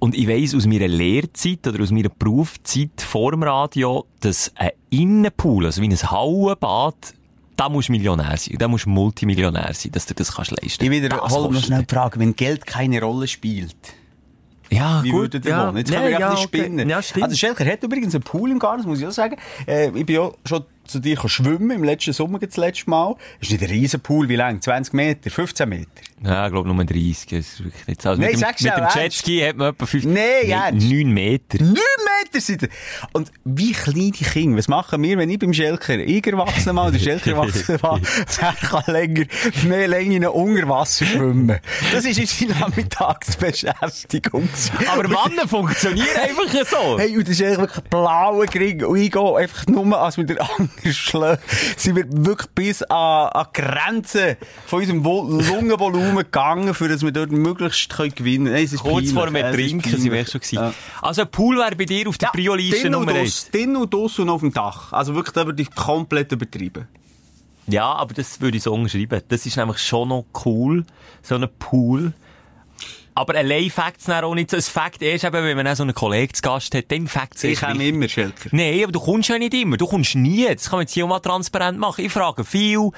[0.00, 4.70] Und ich weiss aus meiner Lehrzeit oder aus meiner Berufszeit vor dem Radio, dass ein
[4.90, 7.14] Innenpool, also wie ein Hallenbad,
[7.56, 8.56] da musst du Millionär sein.
[8.58, 10.84] Da musst du Multimillionär sein, dass du das kannst leisten.
[10.84, 13.74] Ich wiederhole noch schnell die Frage, wenn Geld keine Rolle spielt.
[14.70, 15.20] Ja, Wie gut.
[15.20, 15.66] würdet ihr ja.
[15.68, 15.78] wohnen?
[15.78, 16.58] Jetzt Nee, können wir ja, nicht okay.
[16.58, 16.88] spinnen.
[16.88, 17.24] Ja, stimmt.
[17.24, 19.36] Also Schelker hat übrigens einen Pool im Garten, das muss ich auch sagen.
[19.66, 23.14] Äh, ich bin ja schon zu dir schwimmen, im letzten Sommer das letzte Mal.
[23.40, 24.60] Ist nicht ein riesen Pool, wie lang?
[24.60, 25.30] 20 Meter?
[25.30, 25.86] 15 Meter?
[26.24, 27.26] Ja, ich glaube nur 30.
[27.30, 28.08] Das ist wirklich nicht so.
[28.08, 29.02] Also Nein, mit dem, mit dem.
[29.02, 30.16] Jetski hat man etwa 5, Nein,
[30.48, 30.88] ernst.
[30.88, 31.58] 9 Meter.
[31.62, 32.68] 9 Meter sind ihr.
[33.12, 36.98] Und wie kleine Kinder, was machen wir, wenn ich beim Schelker, ich erwachsen mal, der
[36.98, 39.24] Schelker erwachsen mal, der kann länger,
[39.64, 41.58] mehr länger unter Wasser schwimmen.
[41.92, 44.48] Das ist unsere Nachmittagsbeschäftigung.
[44.88, 46.98] Aber Männer funktionieren einfach so.
[46.98, 48.84] Hey, und das ist eigentlich wirklich ein blauer Gring.
[48.84, 50.70] Und ich gehe einfach nur, als wir den anderen
[51.76, 54.36] sind wir wirklich bis an, an die Grenze
[54.66, 58.56] von unserem Lungenvolumen gegangen, für dass wir dort möglichst können gewinnen können.
[58.56, 60.56] Hey, es ist Kurz vor dem Trinken sind wir schon gewesen.
[60.56, 60.74] Ja.
[61.02, 63.50] Also ein Pool wäre bei dir auf der Prio-Liste Drin und Nummer aus, 1.
[63.50, 64.92] drin und aus und auf dem Dach.
[64.92, 66.88] Also wirklich, da würde ich komplett übertrieben.
[67.66, 69.20] Ja, aber das würde ich so umschreiben.
[69.28, 70.84] Das ist nämlich schon noch cool,
[71.22, 72.12] so ein Pool.
[73.18, 74.56] Aber allein Facts dann auch nicht so.
[74.56, 77.42] Ein Fact ist eben, wenn man auch so einen Kollegen zu Gast hat, dann Facts
[77.42, 78.48] Ich komme immer, Schelker.
[78.52, 79.76] Nein, aber du kommst ja nicht immer.
[79.76, 80.46] Du kommst nie.
[80.46, 82.04] Das kann man jetzt hier auch mal transparent machen.
[82.04, 82.90] Ich frage viel,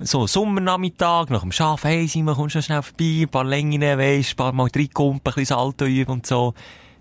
[0.00, 4.32] so Sommernachmittag, nach dem Arbeiten, hey Simon, kommst du schnell vorbei, ein paar Längen, weisst,
[4.32, 6.52] ein paar Mal reinkumpen, ein bisschen Salto üben und so.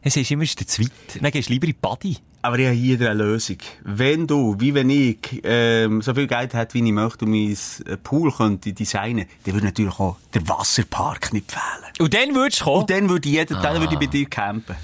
[0.02, 0.92] Es ist immer, es der Zweit.
[1.20, 2.18] Dann gehst du lieber in die Body.
[2.44, 3.56] Aber ich habe hier eine Lösung.
[3.84, 7.58] Wenn du, wie wenn ich, ähm, so viel Geld hätte, wie ich möchte, und mein
[7.86, 11.92] äh, Pool könnte designen, dann würde natürlich auch der Wasserpark nicht fehlen.
[12.00, 12.82] Und dann würdest du kommen.
[12.82, 14.76] Und dann würde ich jeden Tag würde ich bei dir campen.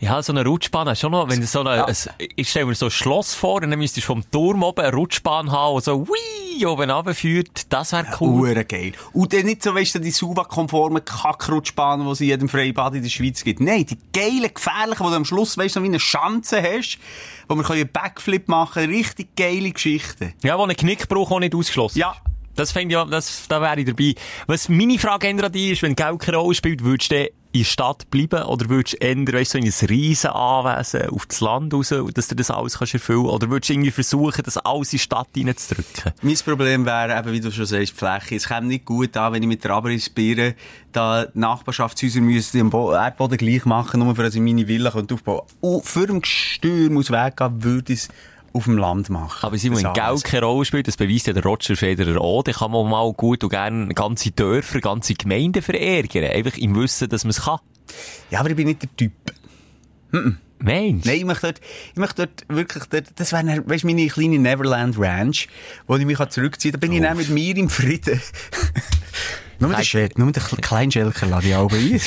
[0.00, 1.84] Ja, so eine Rutschbahn hast schon noch, wenn du so eine, Ja.
[1.86, 1.96] ein,
[2.36, 4.94] ich stelle mir so ein Schloss vor, und dann müsstest du vom Turm oben eine
[4.94, 7.72] Rutschbahn haben, die so, wii, oben runterführt.
[7.72, 8.40] Das wäre cool.
[8.50, 8.92] Uhren geil.
[9.12, 13.02] Und dann nicht so, weißt du, die Suva-konformen Kackrutschbahnen, die es in jedem Freibad in
[13.02, 13.60] der Schweiz gibt.
[13.60, 16.98] Nein, die geilen, gefährlichen, wo du am Schluss, weißt du, wie eine Schanze hast,
[17.48, 18.90] wo man einen Backflip machen kann.
[18.90, 20.32] Richtig geile Geschichten.
[20.42, 22.14] Ja, wo ein Knickbruch auch nicht ausgeschlossen Ja.
[22.54, 24.14] Das fände ich, ja- das, da wäre ich dabei.
[24.46, 27.70] Was meine Frage an dich ist, wenn Geld keine Rolle spielt, würdest du in der
[27.70, 31.74] Stadt bleiben oder würdest du eher, weißt, so in ein riesen Anwesen auf das Land
[31.74, 34.96] raus, dass du das alles kannst erfüllen Oder würdest du irgendwie versuchen, das alles in
[34.96, 36.12] die Stadt reinzudrücken?
[36.22, 38.36] Mein Problem wäre eben, wie du schon sagst, die Fläche.
[38.36, 40.54] Es käme nicht gut an, wenn ich mit der Abrissbieren
[40.92, 45.44] da Nachbarschaftshäuser müsste Bo- Erdboden gleich machen, nur für dass ich meine Villa aufbauen könnte.
[45.60, 48.08] Und für den Gestür muss weggehen, würde es
[48.56, 49.38] auf dem Land machen.
[49.42, 52.54] Aber Das wenn Geld keine Rolle spielt, das beweist ja der Roger Federer auch, dann
[52.54, 56.24] kann man mal gut und gerne ganze Dörfer, ganze Gemeinden verärgern.
[56.24, 57.58] Einfach im Wissen, dass man es kann.
[58.30, 59.12] Ja, aber ich bin nicht der Typ.
[60.58, 61.04] Mensch.
[61.04, 61.60] Nein, ich möchte dort,
[61.92, 65.48] ich möchte dort wirklich, dort, das wäre, weisst du, meine kleine Neverland Ranch,
[65.86, 66.80] wo ich mich zurückziehen kann.
[66.80, 68.20] Da bin ich dann mit mir im Frieden.
[69.58, 71.76] nur der Schelker, nur der kleine Schelker lade ich auch bei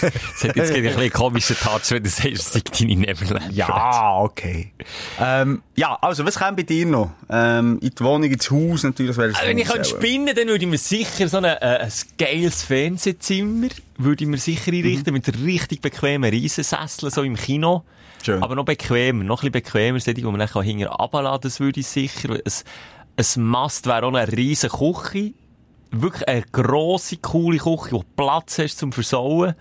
[0.00, 2.96] Das hat jetzt gerade ein bisschen einen komischen Touch, wenn du sagst, es sei deine
[2.96, 3.52] Neverland.
[3.52, 4.72] Ja, okay.
[5.20, 7.10] Ähm, ja, also, was kommt bei dir noch?
[7.30, 9.18] Ähm, in die Wohnung, ins Haus natürlich.
[9.18, 12.62] Also, wenn ich könnte spinnen, dann würde ich mir sicher so ein, äh, ein geiles
[12.62, 17.84] Fernsehzimmer, würde ich mir sicher einrichten, mit richtig bequemen Riesensesseln, so im Kino.
[18.22, 18.42] Schön.
[18.42, 21.60] Aber noch bequemer, noch ein bisschen bequemer, solche, wo man dann hinterher runterladen kann, das
[21.60, 22.30] würde ich sicher.
[22.30, 22.40] Ein,
[23.16, 25.32] ein Mast wäre auch eine riesen Küche.
[25.90, 29.54] Wirklich eine grosse, coole Küche, wo du Platz hast zum Versauen.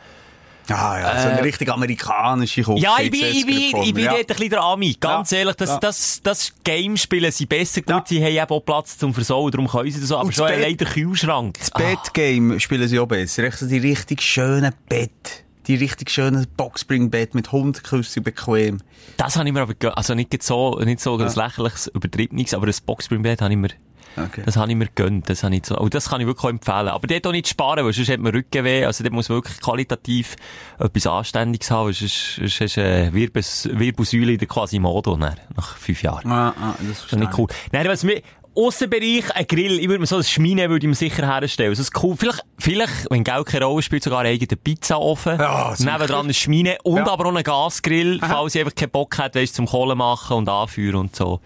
[0.70, 2.62] Ah, ja, so eine richtig amerikanische.
[2.62, 4.10] Äh, Ja, ich bin, ich bin, ich bin mir.
[4.10, 4.96] dort ein bisschen der Ami.
[5.00, 5.38] Ganz Ja.
[5.40, 5.78] ehrlich, das, Ja.
[5.80, 7.90] das, das Game-Spielen sind besser gut.
[7.90, 8.04] Ja.
[8.08, 10.18] Sie haben eben auch Platz zum Versauen, darum können sie das so.
[10.18, 11.58] Aber schon ein Bett- leider Kühlschrank.
[11.60, 13.44] Das Bettgame spielen sie auch besser.
[13.46, 15.44] Echt so die richtig schönen Bett.
[15.68, 18.80] Die richtig schönen Boxspringbett mit Hundeküssen bequem.
[19.18, 22.80] Das habe ich mir aber, also nicht so, nicht so ein lächerliches, übertriebenes, aber das
[22.80, 23.70] Boxspringbett habe ich mir,
[24.18, 24.42] Okay.
[24.46, 25.30] das habe ich mir gönnt.
[25.30, 26.88] Das habe ich so, und das kann ich wirklich auch empfehlen.
[26.90, 28.86] Aber dort auch nicht sparen, weil sonst hat man Rückenweh.
[28.86, 30.36] Also dort muss man wirklich qualitativ
[30.80, 35.78] etwas Anständiges haben, sonst, sonst hast du eine Wirbels, Wirbelsäule in der Quasimodo, nach, nach
[35.78, 36.32] fünf Jahren.
[36.32, 37.48] Ah, ah, das ist nicht cool.
[37.72, 38.22] Nein, was mir,
[38.56, 41.70] Aussenbereich, ein Grill, ich würde mir so ein Schmine würde ich mir sicher herstellen.
[41.70, 42.16] Das ist cool.
[42.18, 45.40] Vielleicht, vielleicht, wenn Geld keine Rolle spielt, sogar einen eigenen Pizzaofen.
[45.40, 45.76] Ja.
[45.78, 47.08] Nebendran eine Schmine und Ja.
[47.08, 50.50] aber auch einen Gasgrill, falls ich einfach keinen Bock hätte, weißt, zum Kohlen machen und
[50.50, 51.40] anführen und so.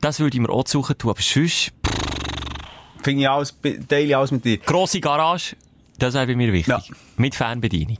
[0.00, 1.72] Das würde ich mir auch suchen tun, aber sonst,
[3.02, 3.54] Finde ich alles,
[3.88, 4.58] teile ich alles mit dir.
[4.58, 5.56] grosse Garage,
[5.98, 6.88] das wäre bei mir wichtig.
[6.88, 6.96] Ja.
[7.16, 7.98] Mit Fernbedienung.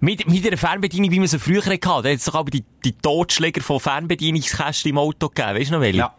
[0.00, 1.78] Mit, mit einer Fernbedienung, wie man sie früher hatte.
[1.78, 5.58] Da hat es doch aber die, die Totschläger von Fernbedienungskästen im Auto gegeben.
[5.58, 5.98] Weißt du noch welche?
[5.98, 6.14] Ja.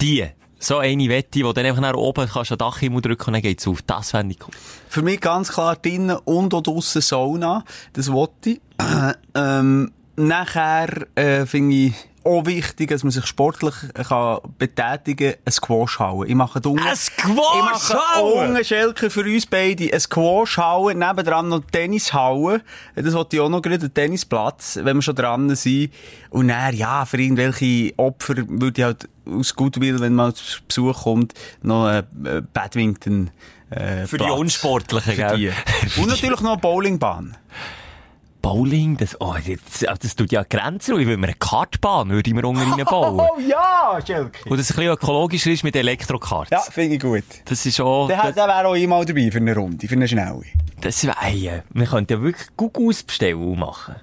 [0.00, 0.26] Die.
[0.58, 3.32] So eine Wette, wo dann einfach nach oben kannst du an den Dachhimmel drücken und
[3.32, 3.82] dann geht's auf.
[3.82, 4.54] Das fände ich cool.
[4.88, 7.64] Für mich ganz klar drinnen und auch draussen Sauna.
[7.94, 8.60] Das wollte ich.
[9.34, 11.94] ähm, nachher äh, finde ich
[12.24, 16.28] auch wichtig, dass man sich sportlich äh, kann betätigen kann, ein Squash hauen.
[16.28, 18.50] Ich mache unten, Ein Squash ich hauen?
[18.50, 22.62] unten, Schelke, für uns beide ein Squash hauen, nebendran noch Tennis hauen.
[22.94, 25.92] Das wollte ich auch noch gerade, einen Tennisplatz, wenn wir schon dran sind.
[26.30, 31.02] Und dann, ja, für irgendwelche Opfer würde ich halt aus Goodwill, wenn mal zu Besuch
[31.02, 33.30] kommt, noch äh, äh, Badminton
[33.70, 34.38] äh, Für die Platz.
[34.38, 35.36] Unsportlichen, Für gell?
[35.36, 36.00] die.
[36.00, 37.36] Und natürlich noch eine Bowlingbahn.
[38.42, 40.98] Bowling, das, oh, das, das tut ja Grenzen.
[40.98, 43.20] Ich würde mir eine Kartbahn, würde ich mir unten reinbauen.
[43.34, 44.50] Oh ja, Schelke.
[44.50, 46.50] Und das ein bisschen ökologischer ist mit Elektrokarts.
[46.50, 47.22] Ja, finde ich gut.
[47.44, 50.08] Das ist auch, Der, das, der wäre auch einmal dabei für eine Runde, für eine
[50.08, 50.42] schnelle.
[50.80, 53.94] das wäre, ey, wir könnten ja wirklich Gugus bestellen machen.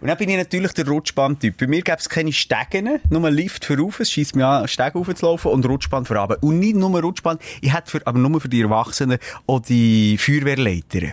[0.00, 1.56] Und dann bin ich natürlich der Rutschbahn-Typ.
[1.56, 4.98] Bei mir gäbe es keine Stegen, nur Lift für rauf, es scheisst mir an, Stegen
[4.98, 6.36] raufzulaufen und Rutschbahn für runter.
[6.42, 11.12] Und nicht nur Rutschbahn, ich hätte für, aber nur für die Erwachsenen auch die Feuerwehrleiter.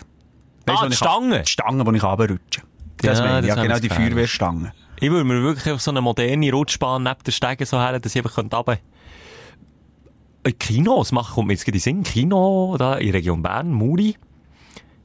[0.65, 1.43] Ah, wo die ich Stangen?
[1.43, 2.61] Die Stangen, die ich runterrutsche.
[3.03, 4.13] Das Ja, meine ich, ja, genau, die gefährlich.
[4.13, 4.71] Feuerwehrstangen.
[4.99, 8.15] Ich würde mir wirklich einfach so eine moderne Rutschbahn neben der Stege so her, dass
[8.15, 8.77] ich einfach könnte runter.
[10.43, 12.03] Äh, Kinos machen, kommt mir jetzt gerade in den Sinn.
[12.03, 14.15] Kino, da in der Region Bern, Muri.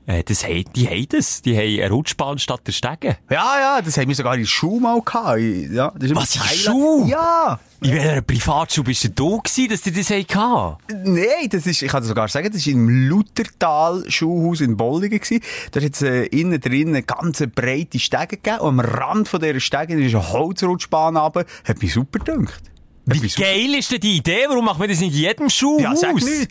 [0.08, 1.42] Äh, das, haben- die haben das.
[1.42, 3.18] Die haben eine Rutschbahn statt der Stege.
[3.30, 5.38] Ja, ja, das haben wir sogar in Schule mal gehabt.
[5.38, 6.42] Ja, das ist Was, in.
[6.58, 7.10] Schule?
[7.10, 7.60] Ja!
[7.82, 10.76] In welcher Privatschule bist du da gewesen, dass die das hatten?
[11.04, 15.20] Nein, das ist, ich kann das sogar sagen, das war im Luthertal-Schulhaus in Bollingen.
[15.20, 15.40] gewesen.
[15.72, 19.40] Da hat es äh, innen drin eine ganz breite Stege gegeben und am Rand von
[19.40, 21.44] dieser Stege ist eine Holzrutschbahn runter.
[21.64, 22.62] Hat mich super gedacht.
[23.06, 24.46] Wie geil ist denn die Idee?
[24.48, 25.82] Warum macht man das in jedem Schulhaus?
[26.02, 26.50] Ja, sag nicht.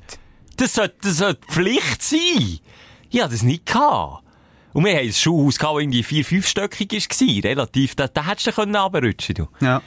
[0.58, 2.60] Das sollte, das sollte Pflicht sein.
[3.10, 4.24] Ich hatte das nicht gehabt.
[4.74, 7.44] Und wir haben ein Schulhaus gehabt, das irgendwie vier-, fünfstöckig war.
[7.50, 9.48] Relativ, da, da hättest du können runterrutschen du.
[9.60, 9.82] Ja.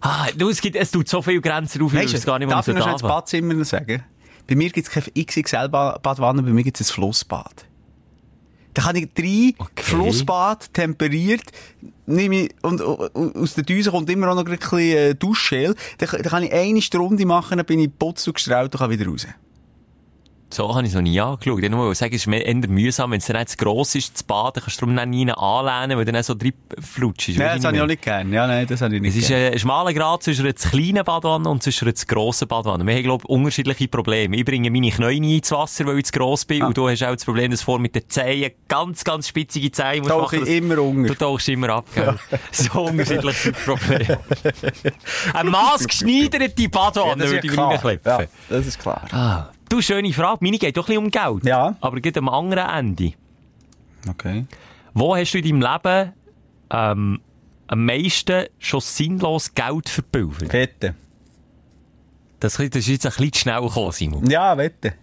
[0.00, 2.68] Ah, du, es, gibt, es tut so viele Grenzen auf, ich weiß gar nicht, darf
[2.68, 4.04] ich noch das Badzimmer noch sagen?
[4.46, 7.66] Bei mir gibt es kein XXL-Badwanne, bei mir gibt es ein Flussbad.
[8.74, 9.82] Da kann ich drei Okay.
[9.82, 11.44] Flussbad temperiert,
[12.04, 15.74] nehme ich, und, und aus der Düse kommt immer auch noch ein bisschen äh, Duschgel.
[15.98, 18.90] Da, da kann ich eine Stunde machen, dann bin ich putzt und gestrahlt und kann
[18.90, 19.26] wieder raus.
[20.48, 21.60] So habe ich es noch nie angeschaut.
[21.60, 24.24] Ich nur sagen, es ist eher mühsam, wenn es dann nicht zu gross ist, zu
[24.24, 27.36] baden, kannst du darum dann nie anlehnen, weil dann so drin flutschst.
[27.36, 28.32] Nein, das habe ich auch nicht gern.
[28.32, 29.52] Ja, nein, das habe ich nicht Es ist gern.
[29.52, 32.86] ein schmaler Grad zwischen einer zu kleinen Badwanne und zwischen einer zu grossen Badwanne.
[32.86, 34.36] Wir haben, glaube ich, unterschiedliche Probleme.
[34.36, 36.62] Ich bringe meine Knie nie ins Wasser, weil ich zu gross bin.
[36.62, 36.68] Ah.
[36.68, 39.98] Und du hast auch das Problem, dass vor mit den Zehen ganz, ganz spitzige Zehen
[39.98, 40.48] musst Tauche machen.
[40.48, 41.08] immer unter.
[41.08, 42.14] Du tauchst immer ab, gell?
[42.52, 44.18] So unterschiedlich sind die Probleme.
[45.34, 47.70] Eine maßgeschneiderte Badwanne ist würde ich klar.
[47.70, 48.12] reinklippen.
[48.12, 49.02] Ja, das ist klar.
[49.10, 49.48] Ah.
[49.68, 50.38] Du, schöne Frage.
[50.40, 51.44] Meine geht doch ein bisschen um Geld.
[51.44, 51.76] Ja.
[51.80, 53.12] Aber geht am anderen Ende.
[54.08, 54.46] Okay.
[54.94, 56.12] Wo hast du in deinem Leben
[56.70, 57.20] ähm,
[57.66, 60.52] am meisten schon sinnlos Geld verpulvert?
[60.52, 60.94] Wette.
[62.38, 64.30] Das, das ist jetzt ein bisschen zu schnell gekommen, Simon.
[64.30, 64.94] Ja, wette.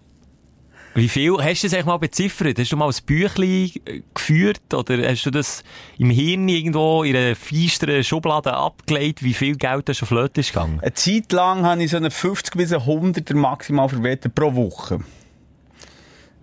[0.94, 2.58] Wie viel hast du das eigentlich mal beziffert?
[2.58, 5.64] Hast du mal ein Büchlein äh, geführt oder hast du das
[5.98, 10.52] im Hirn irgendwo in einer feinsteren Schublade abgelegt, wie viel Geld da schon flöten ist
[10.52, 10.78] gegangen?
[10.80, 15.00] Eine Zeit lang habe ich so eine 50 bis 100er maximal verwettet pro Woche.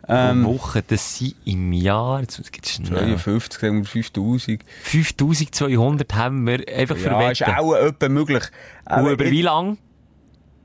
[0.08, 2.90] Ähm, Pro Woche, das sind im Jahr, jetzt geht's schnell.
[3.18, 4.62] 52, sagen wir 5000.
[4.84, 7.58] 5200 haben wir einfach Ja, ist verwettet.
[7.60, 8.44] auch etwa möglich.
[8.90, 9.78] Und über wie lang?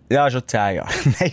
[0.09, 0.88] Ja, schon 10 Jahre.
[1.21, 1.33] Nein,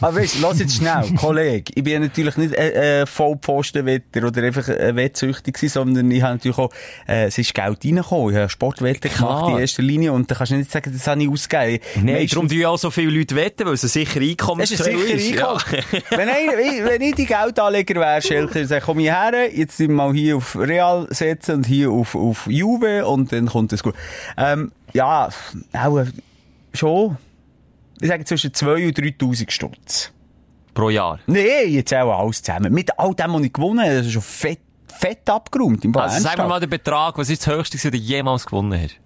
[0.00, 1.72] aber weißt du, lass jetzt schnell, Kollege.
[1.74, 6.22] Ich bin ja natürlich nicht äh, äh, Vollpfostenwetter oder einfach äh, wettsüchtig gewesen, sondern ich
[6.22, 6.70] habe natürlich auch,
[7.08, 8.30] äh, es ist Geld reingekommen.
[8.34, 11.22] Ich habe Sportwetter gemacht in erster Linie und da kannst du nicht sagen, das habe
[11.22, 11.82] ich ausgegeben.
[11.96, 14.28] Nein, Meistens- darum tun ja auch so viele Leute wetten, weil es ein sicherer Das
[14.30, 15.52] Einkommensquelle ist sicher Ja.
[15.54, 16.02] Einkommen.
[16.10, 19.96] wenn, ich, wenn ich die Geldanleger wäre, Schelker, dann komme ich her, jetzt sind wir
[19.96, 23.94] mal hier auf Real setzen und hier auf, auf Juve und dann kommt es gut.
[24.36, 25.28] Ähm, ja,
[25.72, 26.06] auch äh,
[26.74, 27.16] schon,
[28.00, 30.12] ich sage zwischen 2.000 und 3'000 Stutz.
[30.74, 31.18] Pro Jahr.
[31.26, 32.72] Nee, jetzt auch alles zusammen.
[32.72, 35.84] Mit all dem, was ich gewonnen habe, das ist schon fett, fett abgeräumt.
[35.84, 36.48] Im Also sag mir ernsthaft.
[36.48, 38.96] mal den Betrag, was ist das höchste, den du jemals gewonnen hast?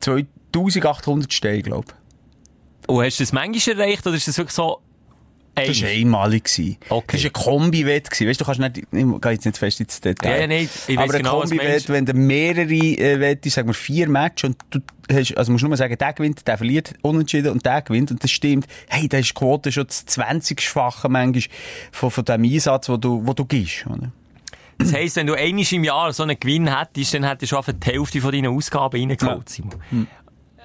[0.00, 2.88] 2800 Steine, glaube ich.
[2.88, 4.80] Und hast du das manchmal erreicht oder ist das wirklich so
[5.54, 5.96] Das war ein?
[5.96, 6.78] einmalig.
[6.88, 7.04] Okay.
[7.12, 8.10] Das war ein Kombi-Wett.
[8.10, 8.84] Weißt du, du kannst nicht, ich
[9.20, 10.30] gehe jetzt nicht fest ins Detail.
[10.30, 10.70] Ja, ja, nicht.
[10.88, 14.56] Ich Aber ein genau, Kombi-Wett, wenn du mehrere äh, Wettest, sagen wir vier Matches und
[14.70, 14.80] du
[15.12, 18.30] hast, also musst nur sagen, der gewinnt, der verliert unentschieden und der gewinnt und das
[18.30, 18.66] stimmt.
[18.88, 21.42] Hey, da ist die Quote schon das 20-fache manchmal
[21.92, 23.86] von, von dem Einsatz, den du, wo du gibst.
[23.86, 24.10] Oder?
[24.78, 27.72] Das heisst, wenn du einmal im Jahr so einen Gewinn hättest, dann hättest du einfach
[27.72, 29.74] die Hälfte von deinen Ausgaben reingeholt, Simon.
[29.90, 30.06] Hm.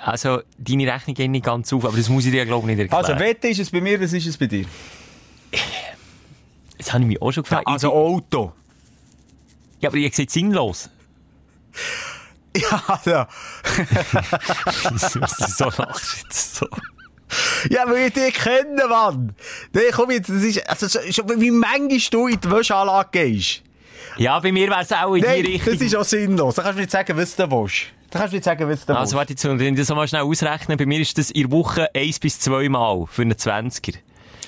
[0.04, 2.92] Also, deine Rechnung geht nicht ganz auf, aber das muss ich dir, glaube ich, nicht
[2.92, 3.06] erklären.
[3.06, 4.66] Also, Wette ist es bei mir, was ist es bei dir?
[6.78, 7.68] das habe ich mich auch schon gefragt.
[7.68, 8.54] Also Auto.
[9.82, 10.90] ja, aber ihr seid sinnlos.
[12.58, 13.28] Ja, ja.
[14.98, 16.68] so lachst du jetzt so.
[17.70, 19.36] Ja, weil ich dich kenne, Mann.
[19.72, 21.00] Nee, komm jetzt, das ist, also,
[21.38, 23.62] wie manchmal du in die Wäscheanlage gehst.
[24.18, 25.74] Ja, bei mir wäre es auch in Nein, die Richtung.
[25.74, 26.56] das ist auch sinnlos.
[26.56, 27.86] Da kannst du mir nicht sagen, was du willst.
[28.12, 30.78] Da kannst du nicht sagen, was du Also, warte jetzt, wenn das mal schnell ausrechne,
[30.78, 33.96] bei mir ist das in der Woche eins bis zwei Mal für einen 20er.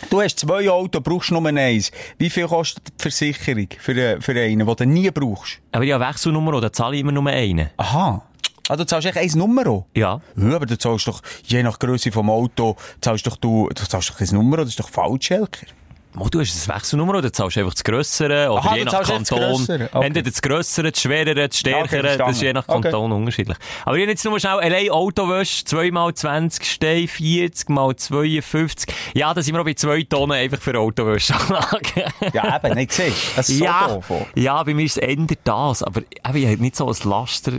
[0.09, 1.91] Du hast zwei Autos, brauchst nur eins.
[2.17, 5.59] Wie viel kostet die Versicherung für, äh, für einen, den du nie brauchst?
[5.71, 7.69] Aber ja, Wechselnummer, da zahle ich immer nur einen.
[7.77, 8.23] Aha.
[8.67, 9.85] Ah, du zahlst echt ein Nummer?
[9.95, 10.21] Ja.
[10.35, 14.09] Ja, aber du zahlst doch, je nach Größe vom Auto, zahlst doch du, du zahlst
[14.09, 15.67] doch ein Nummer, das ist doch falsch, Helker.
[16.13, 18.99] Mo, du hast ein Wechselnummer oder zahlst du einfach das Grössere oder Aha, je nach
[18.99, 19.63] das Kanton.
[19.63, 19.87] Okay.
[19.93, 22.81] Entweder das Grössere, das Schwerere, das Ja, okay, Stärkere, das ist je nach Okay.
[22.81, 23.57] Kanton unterschiedlich.
[23.85, 28.93] Aber ich jetzt nur schnell allein Autowäsche, 2 mal 20 Steine, 40 mal 52.
[29.13, 32.05] Ja, da sind wir auch bei 2 Tonnen einfach für Autowäscheanlage.
[32.33, 33.13] Ja, eben, nicht gesehen.
[33.35, 34.11] Das ist so ja, doof.
[34.35, 37.53] ja, bei mir ist es eher das, aber eben, ich habe nicht so ein Laster.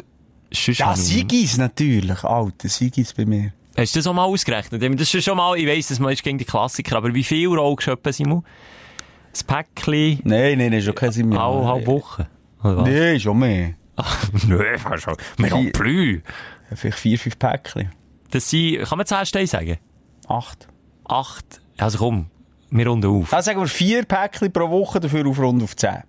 [0.52, 3.52] Sonst Ja, Sigis natürlich, Alter, Sigis bei mir.
[3.76, 4.82] Hast du das auch mal ausgerechnet?
[5.00, 7.86] Das ist schon mal, ich weiss, das ist gegen die Klassiker, aber wie viel rauchst
[7.86, 8.44] du etwa, Simon?
[9.34, 11.40] Ein Päckchen, Nein, nein, nein, schon kein Sinn mehr.
[11.40, 12.28] alle halbe Woche?
[12.62, 13.74] Nein, schon mehr.
[14.46, 15.16] Nein, fast schon.
[15.38, 16.20] Non Vier- plus.
[16.74, 17.92] Vielleicht vier, fünf Päckchen.
[18.30, 19.78] Das sind, kann man 10 Steine sagen?
[20.28, 20.68] Acht.
[21.04, 21.60] Acht.
[21.78, 22.26] Also komm,
[22.70, 23.32] wir runden auf.
[23.32, 26.02] Also sagen wir vier Päckchen pro Woche, dafür auf rund auf zehn.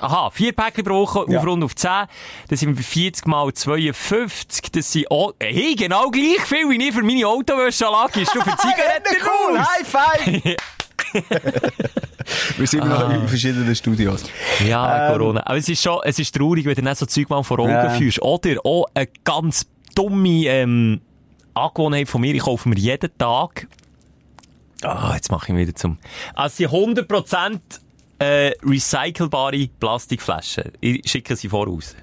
[0.00, 1.38] Aha, vier Päckchen pro Woche, Ja.
[1.40, 2.06] auf rund auf 10.
[2.48, 4.72] Das sind wir bei 40 mal 52.
[4.72, 8.34] Das sind, oh, hey, genau gleich viel, wie ich für meine Autowäscheanlage ist.
[8.34, 9.58] Du für Zigaretten cool.
[9.58, 10.56] High five!
[12.58, 14.24] Wir sind noch in verschiedenen Studios.
[14.66, 15.12] Ja, Ähm.
[15.18, 15.40] Corona.
[15.44, 17.70] Aber es ist schon, es ist traurig, wenn du dann so Zeug mal vor Augen
[17.70, 17.90] Ja.
[17.90, 18.22] führst.
[18.22, 21.00] Oder auch eine ganz dumme, ähm,
[21.54, 22.34] Angewohnheit von mir.
[22.34, 23.66] Ich kaufe mir jeden Tag,
[24.82, 25.98] ah, jetzt mache ich ihn wieder zum,
[26.34, 27.58] also die 100%
[28.20, 30.72] äh, recycelbare Plastikflaschen.
[30.80, 31.96] Ich schicke sie voraus.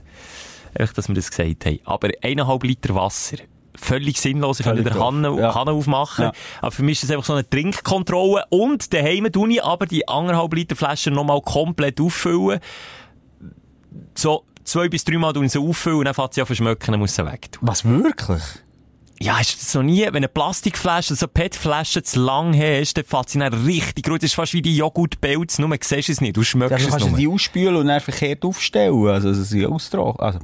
[0.77, 1.79] Einfach, dass wir das gesagt haben.
[1.85, 3.37] Aber eineinhalb Liter Wasser.
[3.75, 4.59] Völlig sinnlos.
[4.59, 5.07] Ich könnte Völlig den doof.
[5.07, 5.55] Hanne, Ja.
[5.55, 6.25] Hanne aufmachen.
[6.25, 6.31] Ja.
[6.61, 8.43] Aber für mich ist das einfach so eine Trinkkontrolle.
[8.49, 12.59] Und daheim tue ich aber die anderthalb Liter Flaschen nochmal komplett auffüllen.
[14.15, 16.99] So zwei bis dreimal tue ich sie auffüllen und dann fängt sie an verschmöcken, dann
[16.99, 17.49] muss sie weg.
[17.61, 18.41] Was, wirklich?
[19.19, 23.03] Ja, hast du das noch nie, wenn eine Plastikflasche, so PET-Flasche zu lang hast, dann
[23.03, 24.21] fällt sie dann richtig gut.
[24.21, 26.89] Das ist fast wie die Joghurtpelz, nur siehst es nicht, du Ja, schmeckst du es
[26.91, 27.17] kannst nur.
[27.17, 29.07] die ausspülen und dann verkehrt aufstellen.
[29.07, 30.19] Also, dass sie austrocknen.
[30.19, 30.39] Also,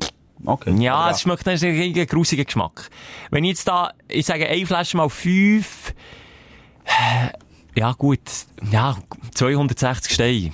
[0.45, 0.73] okay.
[0.79, 2.89] Ja, es schmeckt dann einen grusigen Geschmack.
[3.29, 5.93] Wenn ich jetzt da, ich sage, eine Flasche mal fünf,
[7.75, 8.19] ja gut,
[8.71, 8.97] ja,
[9.35, 10.51] 260 Steine,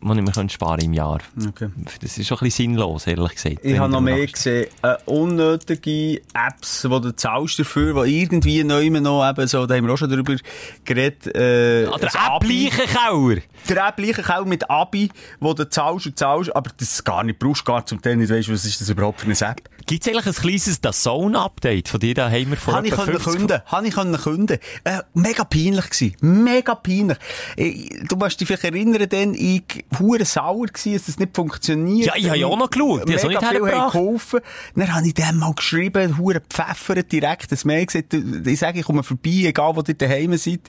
[0.00, 1.18] die ich mir sparen im Jahr.
[1.48, 1.68] Okay.
[2.00, 3.58] Das ist schon ein bisschen sinnlos, ehrlich gesagt.
[3.62, 4.32] Ich habe noch darüber mehr nachdenke.
[4.32, 9.74] gesehen, äh, unnötige Apps, die du zahlst dafür, die irgendwie neu noch eben so, da
[9.74, 10.36] haben wir auch schon drüber
[10.84, 12.10] geredet, äh, Ah, der.
[12.14, 13.36] App-Leichenkauer.
[13.68, 17.38] Der App gleiche auch mit Abi, wo du zahlst und zahlst, aber das gar nicht
[17.38, 19.68] brauchst, gar zum nicht weißt, was ist das überhaupt für eine App.
[19.88, 22.12] Gibt es eigentlich ein kleines Dazone-Update von dir?
[22.12, 24.58] Da haben wir vor Habe ich können 50 künden, habe ich können künden.
[24.84, 27.16] Äh, mega peinlich gsi, mega peinlich.
[27.56, 32.06] Äh, du musst dich vielleicht erinnern, denn ich hure sauer gsi, dass das nicht funktioniert.
[32.06, 33.08] Ja, ich habe ja auch noch geschaut.
[33.08, 34.40] Ich habe es auch Mega nicht viel geholfen.
[34.76, 38.84] Dann habe ich dem mal geschrieben, hure pfeffert direkt das Mail gesagt, ich sage, ich
[38.84, 40.60] komme vorbei, egal wo ihr daheim seid.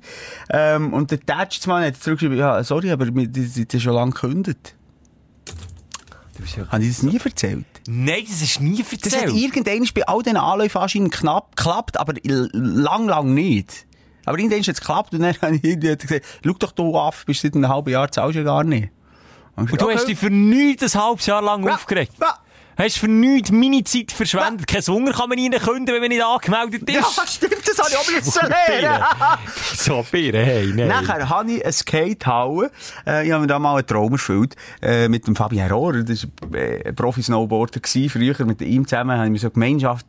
[0.50, 4.14] Ähm, und der Touchsmann hat zurückgeschrieben, ja, sorry, aber wir die sind ja schon lange
[4.14, 4.76] gekündigt.
[6.72, 7.66] Habe ich das nie erzählt?
[7.88, 9.36] Nein, das ist nie Das hat erzählt.
[9.36, 13.86] irgendwann bei all diesen Anläufen anscheinend knapp geklappt, aber lang, lang nicht.
[14.26, 17.42] Aber irgendwann hat es geklappt und dann habe ich gesagt, schau doch du auf, bist
[17.42, 18.90] seit einem halben Jahr, zahlst du gar nicht.
[19.56, 22.14] Und du hast dich für nichts ein halbes Jahr lang Ja, aufgeregt.
[22.22, 22.38] ja.
[22.80, 24.66] Hast für nichts meine Zeit verschwendet.
[24.66, 26.96] Kein Hunger kann man reinkünden, wenn man nicht angemeldet ist.
[26.96, 29.04] Ja, stimmt, das habe ich auch müssen lernen.
[29.76, 30.88] so Bier, hey, nein.
[30.88, 32.72] Nachher habe ich eine Skatehalle.
[33.06, 34.56] Äh, ich habe mir da mal einen Traum erfüllt.
[34.82, 36.04] Äh, mit dem Fabian Rohrer.
[36.04, 37.82] Das war äh, ein Profi-Snowboarder.
[37.84, 40.06] Früher mit ihm zusammen haben wir so Gemeinschaft,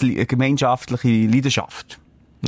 [0.00, 1.98] eine gemeinschaftliche Leidenschaft.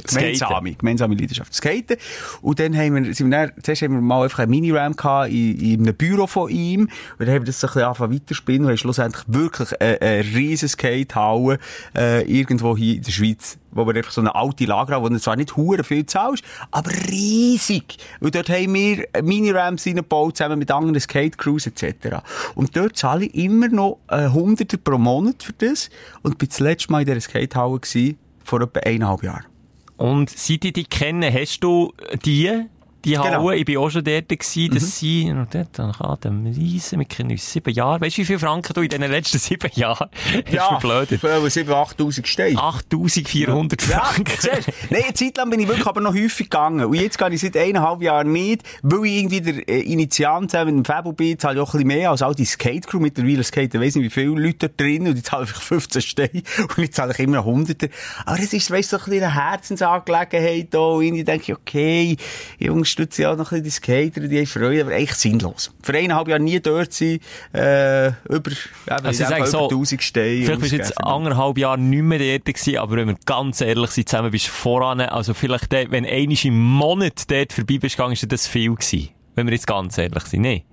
[0.03, 1.55] Gemeinsame, gemeinsame Leidenschaft.
[1.55, 1.97] Skaten.
[2.43, 5.31] Und dann haben wir, sind wir dann, zuerst haben wir mal einfach einen Mini-Ram gehabt
[5.31, 6.83] in, in einem Büro von ihm.
[6.83, 10.01] Und dann haben wir das so ein bisschen angefangen weiterspinnen und haben schlussendlich wirklich eine,
[10.01, 11.59] eine riesen Skatehalle,
[11.97, 13.59] äh, irgendwo hier in der Schweiz.
[13.71, 16.45] Wo wir einfach so eine alte Lager haben, wo du zwar nicht hure viel zahlst,
[16.71, 17.97] aber riesig.
[18.21, 22.19] Und dort haben wir Mini-Rams reingebaut, zusammen mit anderen Skate-Crews etc.
[22.55, 25.91] Und dort zahle ich immer noch äh, Hunderte pro Monat für das.
[26.23, 29.54] Und bin das letzte Mal in dieser Skatehalle gewesen, vor etwa eineinhalb Jahren.
[29.97, 31.93] Und seit ich dich kenne, hast du
[32.25, 32.67] die,
[33.05, 33.51] die Halle, Genau.
[33.51, 37.31] ich bin auch schon dort gewesen, dass sie, und dort, dann kann dem Riesen, kennen
[37.31, 38.01] uns sieben Jahre.
[38.01, 40.09] Weißt du, wie viel Franken du in den letzten sieben Jahren
[40.47, 41.21] hast verblödet?
[41.21, 42.59] für 7.000, 8'000 Steine.
[42.59, 44.35] 8400 Ja, Franken.
[44.43, 44.73] du?
[44.91, 46.85] Nein, eine Zeit lang bin ich wirklich aber noch häufig gegangen.
[46.85, 50.77] Und jetzt gehe ich seit eineinhalb Jahren nicht, weil ich irgendwie der äh, Initiant zusammen
[50.77, 52.99] mit dem Fabo bin, zahle ich auch ein bisschen mehr als all die Skate-Crew.
[53.01, 56.43] Mittlerweile skaten, weiss nicht wie viele Leute da drin und ich zahle einfach 15 Steine
[56.77, 57.45] und ich zahle ich immer noch.
[57.45, 61.59] Aber es ist, weißt du, so ein bisschen eine Herzensangelegenheit da und irgendwie denke ich,
[61.59, 62.17] okay,
[62.59, 65.73] ich unterstütze ja auch noch ein bisschen die Skater, die haben Freude, aber eigentlich sinnlos.
[65.83, 67.19] Für eineinhalb Jahre nie dort sein,
[67.53, 70.45] äh, über, eben, Also ich Fall so, über 1000 Steine.
[70.45, 73.91] Vielleicht bist du jetzt anderthalb Jahre nicht mehr dort gewesen, aber wenn wir ganz ehrlich
[73.91, 77.97] sind, zusammen bist du voran, also vielleicht, dort, wenn einmal im Monat dort vorbei bist
[77.97, 79.11] gegangen, ist das viel gewesen.
[79.35, 80.65] Wenn wir jetzt ganz ehrlich sind, nee.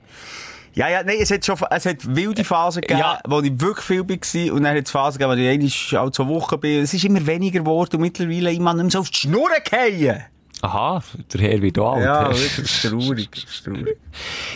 [0.74, 3.20] Ja, ja, nein, es hat schon, es hat wilde Phasen gegeben, Ja.
[3.28, 4.54] wo ich wirklich viel war.
[4.56, 6.82] Und dann hat es Phasen gegeben, wo ich einmal alle zwei Wochen bin.
[6.82, 10.24] Es ist immer weniger geworden und mittlerweile immer nicht mehr so auf die Schnur fallen.
[10.62, 11.02] Aha,
[11.34, 12.06] der Herr wird auch alt.
[12.06, 13.98] Ja, das ist traurig, das ist traurig.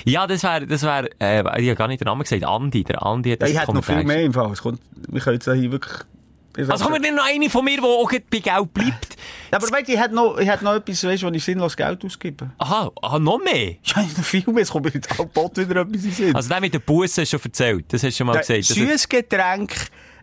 [0.06, 2.84] Ja, das wäre, das wäre, äh, ich habe gar nicht den Namen gesagt, Andi.
[2.84, 4.52] Der Andi hat Ja, das ich hätte noch viel mehr im Fall.
[4.52, 5.94] Es kommt, wir können jetzt hier wirklich...
[6.58, 9.18] Also denn noch eine von mir, die auch bei Geld bleibt?
[9.52, 12.52] Aber weißt ich hätte noch, ich hätte noch etwas, weißt, wo ich sinnlos Geld ausgebe.
[12.58, 13.54] Aha, aha, noch mehr?
[13.54, 16.12] Ja, ich habe noch viel mehr, es kommt mir jetzt auch bald wieder etwas in
[16.12, 16.36] Sinn.
[16.36, 17.86] Also der mit den Bussen hast du schon erzählt.
[17.90, 18.64] Das hast du schon mal Der gesagt.
[18.66, 19.74] Süßes Getränk,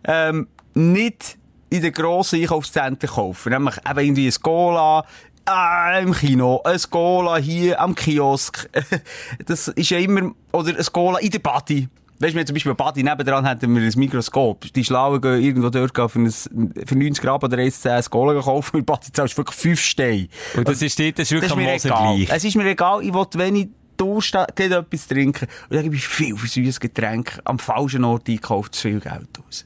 [0.05, 1.37] ähm, nicht
[1.69, 3.51] in den grossen Einkaufszentren kaufen.
[3.51, 5.05] Nämlich eben irgendwie ein Cola,
[5.45, 8.69] ah, im Kino, ein Cola hier am Kiosk.
[9.45, 11.87] Das ist ja immer, oder ein Cola in der Body.
[12.19, 14.71] Weißt du, wir zum Beispiel bei Body nebendran hatten wir ein Mikroskop.
[14.73, 18.77] Die Schlauen gehen irgendwo dort für, ein, für 90 Grad oder 1,10 ein Cola kaufen.
[18.77, 20.27] Und Body zahlst du wirklich 5 Steine.
[20.55, 21.89] Und das ist, dort- das ist wirklich Das ist am mir Moser
[22.25, 22.37] egal.
[22.37, 24.33] Es ist mir egal, ich will, wenn ich gleich
[24.71, 25.47] etwas trinken.
[25.69, 29.29] Und dann gebe ich viel für süßes Getränk am falschen Ort einkauft, zu viel Geld
[29.47, 29.65] aus.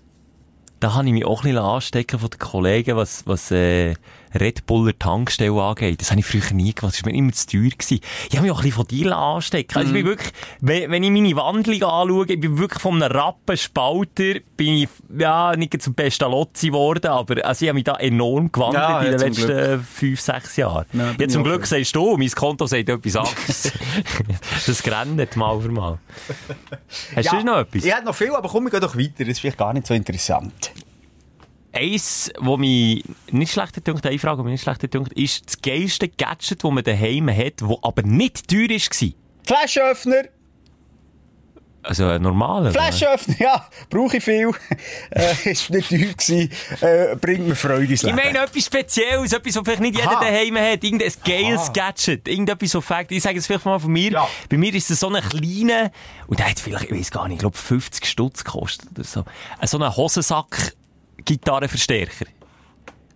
[0.80, 3.96] Da habe ich mich auch ein bisschen anstecken von den Kollegen, was, was äh,
[4.39, 6.02] Red Buller Tankstelle angeht.
[6.02, 6.95] Das habe ich früher nie gemacht.
[6.95, 7.69] Das war mir immer zu teuer.
[7.69, 8.00] Gewesen.
[8.30, 9.78] Ich habe mich auch ein bisschen von dir anstecken.
[9.78, 13.12] Also ich bin wirklich, wenn, wenn ich meine Wandlung anschaue, ich bin wirklich von einem
[13.12, 18.52] Rappenspalter, bin ich, ja, nicht zum Pestalozzi geworden, aber also ich habe mich da enorm
[18.52, 20.86] gewandelt Ja, in ja, den letzten fünf, sechs Jahren.
[20.93, 23.71] Ja, ja, ich zum Glück sagst du, mein Konto sagt etwas anderes.
[24.65, 26.00] das grennt mal für mal.
[27.15, 27.84] Hast du noch etwas?
[27.84, 29.19] Ich hätte noch viel, aber komm, wir gehen doch weiter.
[29.19, 30.71] Das ist vielleicht gar nicht so interessant.
[31.74, 35.62] Eins, wo mich nicht schlechter dünkt, eine Frage, die mich nicht schlechter dünkt, ist das
[35.62, 39.10] geilste Gadget, das man daheim hat, das aber nicht teuer war.
[39.46, 40.24] Flaschenöffner!
[41.84, 42.72] Also ein normaler?
[42.72, 44.52] Flaschenöffner, ja, brauche ich viel.
[45.12, 46.52] äh, ist nicht teuer gewesen.
[46.82, 48.18] Äh, bringt mir Freude ins Ich Leben.
[48.18, 50.20] meine etwas Spezielles, etwas, was vielleicht nicht jeder Aha.
[50.20, 50.84] daheim hat.
[50.84, 52.28] Irgendein geiles Gadget.
[52.28, 53.12] Irgendetwas so Fact.
[53.14, 54.12] Ich sage es vielleicht mal von mir.
[54.12, 54.28] Ja.
[54.50, 55.92] Bei mir ist es so ein kleiner,
[56.28, 59.24] und der hat vielleicht, ich weiß gar nicht, ich glaube 50 Stutz gekostet oder so.
[59.62, 59.90] Äh, So ein
[61.28, 62.28] Hosensack-Gitarrenverstärker.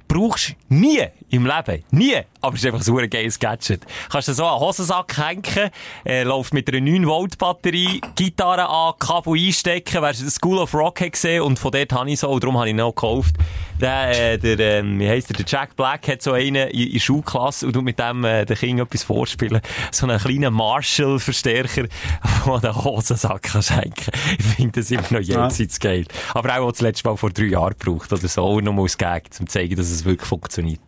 [0.08, 1.84] Brauchst nie im Leben.
[1.91, 2.22] Nie.
[2.41, 3.86] Aber es ist einfach so ein geiles Gadget.
[4.10, 5.72] Kannst du so einen Hosensack hängen,
[6.06, 11.43] äh, läuft mit einer 9-Volt-Batterie, Gitarre an, Kabel einstecken, wer School of Rock hat gesehen
[11.43, 13.36] und von dort habe ich so, und darum habe ich ihn noch gekauft.
[13.80, 16.99] Der, äh, der, ähm, wie heisst der, der Jack Black hat so einen in, in
[16.99, 19.62] Schulklasse und du mit dem, äh, den Kindern etwas vorspielen.
[19.91, 21.86] So einen kleinen Marshall-Verstärker,
[22.45, 23.93] wo du den Hosensack kannst hängen.
[24.38, 26.05] Ich finde das immer noch jenseits geil.
[26.34, 29.26] Aber auch, das letzte Mal vor drei Jahren gebraucht oder so, nur mal als Gag,
[29.39, 30.82] um zu zeigen, dass es wirklich funktioniert.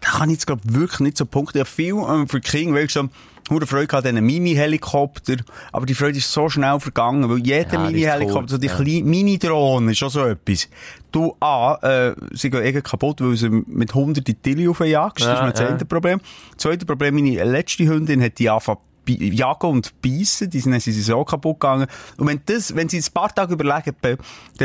[0.00, 1.58] Da kann ich jetzt glaub, wirklich nicht so punkten.
[1.58, 3.08] Ich habe viel ähm, für Kinder, weil ich so
[3.50, 5.36] hure Freude hatte an diesen Mini-Helikopter.
[5.72, 8.76] Aber die Freude ist so schnell vergangen, weil jeder Ja, Mini-Helikopter, cool, so die ja.
[8.76, 10.68] kleinen Mini-Drohnen, ist schon so etwas.
[11.10, 15.24] Du, A, äh, sie gehen irgendwie kaputt, weil sie mit hunderten Tilly aufjagst.
[15.24, 15.54] das ist Ja, mein ja.
[15.54, 16.20] zweites Problem.
[16.56, 20.92] Zweites Problem, meine letzte Hündin hat die angefangen jagen und beißen, die sind, dann sind
[20.94, 21.86] sie so kaputt gegangen.
[22.16, 24.18] Und wenn das, wenn sie ein paar Tage überlegen, dann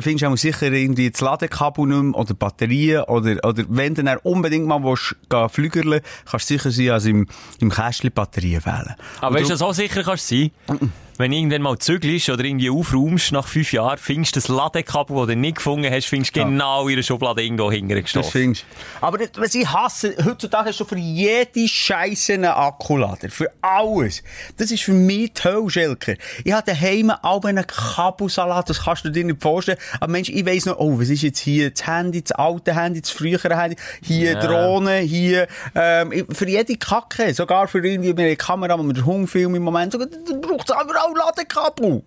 [0.03, 4.03] findest du auch sicher irgendwie das Ladekabel nicht mehr, oder Batterien, oder, oder wenn du
[4.03, 7.27] dann unbedingt mal willst, gehen flügerle, kannst du sicher sein, dass im,
[7.59, 8.95] im Kästchen Batterien fehlen.
[9.21, 10.91] Aber weißt du, so sicher kannst du sein?
[11.23, 15.15] Wenn du irgendwann mal zügelst oder irgendwie aufräumst nach fünf Jahren, findest du das Ladekabel,
[15.15, 18.31] das du nicht gefunden hast, findest du genau in der Schublade irgendwo hinterher Das gestoßen.
[18.31, 18.65] findest
[18.99, 19.05] du.
[19.05, 23.29] Aber was ich hasse, heutzutage hast du für jede Scheisse einen Akkulader.
[23.29, 24.21] Für alles.
[24.57, 26.15] Das ist für mich die Hölle, Schelker.
[26.43, 29.77] Ich habe daheim auch einen Kabelsalat, das kannst du dir nicht vorstellen.
[30.01, 32.99] Aber Mensch, ich weiss noch, oh, was ist jetzt hier das Handy, das alte Handy,
[32.99, 34.39] das frühere Handy, hier Ja.
[34.41, 39.29] Drohne, hier, ähm, für jede Kacke, sogar für irgendwie eine Kamera, wo man den Hund
[39.29, 42.03] filmt im Moment, sogar, da braucht es aber auch Ladekabel.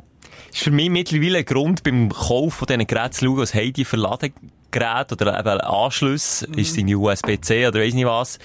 [0.52, 3.72] ist für mich mittlerweile ein Grund, beim Kauf von diesen Geräten zu schauen, was haben
[3.72, 8.38] die für Ladegeräte oder eben Anschlüsse, ist es USB-C oder weiss nicht was.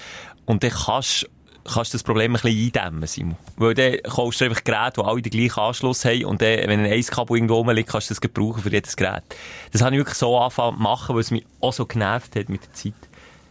[0.44, 1.28] Und dann kannst
[1.64, 3.36] kannst du das Problem ein bisschen eindämmen, Simon.
[3.56, 6.84] Weil dann kaufst du einfach Geräte, die alle den gleichen Anschluss haben und dann, wenn
[6.84, 9.22] ein Kabel irgendwo rumliegt, kannst du das gebrauchen für jedes Gerät.
[9.72, 12.48] Das habe ich wirklich so angefangen zu machen, weil es mich auch so genervt hat
[12.48, 12.94] mit der Zeit.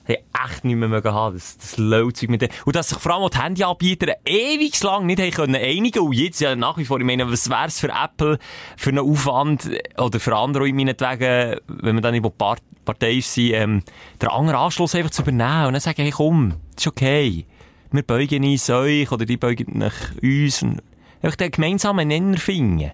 [0.07, 2.49] Ich echt nicht mehr haben, das, das Low-Zeug mit dem.
[2.65, 5.99] Und dass sich vor allem die Handyanbieter ewig lang nicht haben können einigen.
[5.99, 8.39] Und jetzt ja nach wie vor, ich meine, was wär's für Apple
[8.77, 13.83] für einen Aufwand, oder für Android meinetwegen, wenn man dann nicht Part Partei ist, ähm,
[14.19, 17.45] der andere Anschluss einfach zu übernehmen und dann sagen, hey komm, ist okay.
[17.91, 20.65] Wir beugen uns euch, oder die beugen nach uns,
[21.21, 22.91] einfach den gemeinsamen Nenner finden.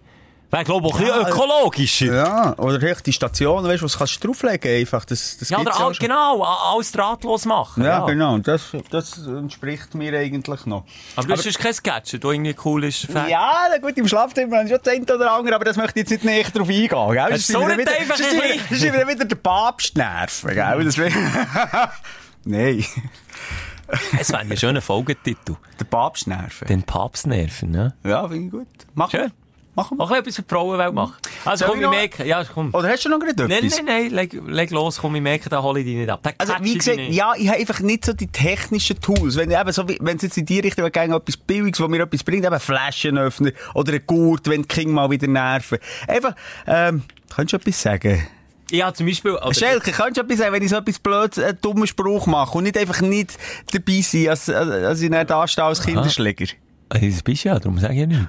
[0.50, 2.14] Wäre, glaube ich, auch ein bisschen ökologischer.
[2.16, 5.60] Ja, oder vielleicht die Station, weißt du, was kannst du drauflegen einfach, das, das Ja,
[5.60, 7.84] oder all, genau, alles drahtlos machen.
[7.84, 10.86] Ja, genau, das, das entspricht mir eigentlich noch.
[11.18, 13.06] Aber das ist kein Gadget, das irgendwie cool ist.
[13.08, 13.30] Fact.
[13.30, 16.24] Ja, gut, im Schlafzimmer haben schon das eine oder andere, aber das möchte ich jetzt
[16.24, 17.28] nicht näher drauf eingehen, gell?
[17.30, 19.98] Das soll wieder, nicht wieder, einfach das ist ein wieder, das ist wieder, der Papst
[19.98, 20.84] nerven, gell?
[20.86, 21.12] Das wär-
[22.45, 22.86] Nein,
[24.20, 25.56] Es wäre ein schöner Folgetitel.
[25.80, 26.68] der Papst nerven.
[26.68, 27.95] Den Papstnerven, ne?
[28.06, 28.68] Ja, finde ich gut.
[28.95, 29.10] Wir.
[29.10, 29.32] Schön.
[29.78, 30.03] Machen wir.
[30.03, 31.13] Auch etwas für die Frauenwelt machen.
[31.45, 32.73] Also Soll komm, ich ich noch- merke, ja, komm.
[32.73, 33.78] Oder hast du noch gerade Nein, etwas?
[33.78, 36.28] nein, nein, leg, leg los, komm, ich merke, da hole ich dich nicht ab.
[36.39, 37.13] Also, catch wie ich gesagt, nicht.
[37.13, 39.36] ja, ich habe einfach nicht so die technischen Tools.
[39.38, 42.23] Wenn, eben so, wenn es jetzt in die Richtung geht, etwas Billiges, was mir etwas
[42.23, 45.78] bringt, eben Flaschenöffner oder ein Gurt, wenn die Kinder mal wieder nerven.
[46.07, 46.34] Einfach,
[46.65, 47.03] ähm,
[47.34, 48.28] kannst du etwas sagen?
[48.71, 51.57] Ja, zum Beispiel, oder, Schelke, kannst du etwas sagen, wenn ich so etwas blöd, einen
[51.61, 53.38] dummen Spruch mache und nicht einfach nicht
[53.71, 56.47] dabei sein, als, als ich nicht da stehe als Kinderschläger?
[56.89, 58.21] Das bist du ja, darum sage ich ja nicht.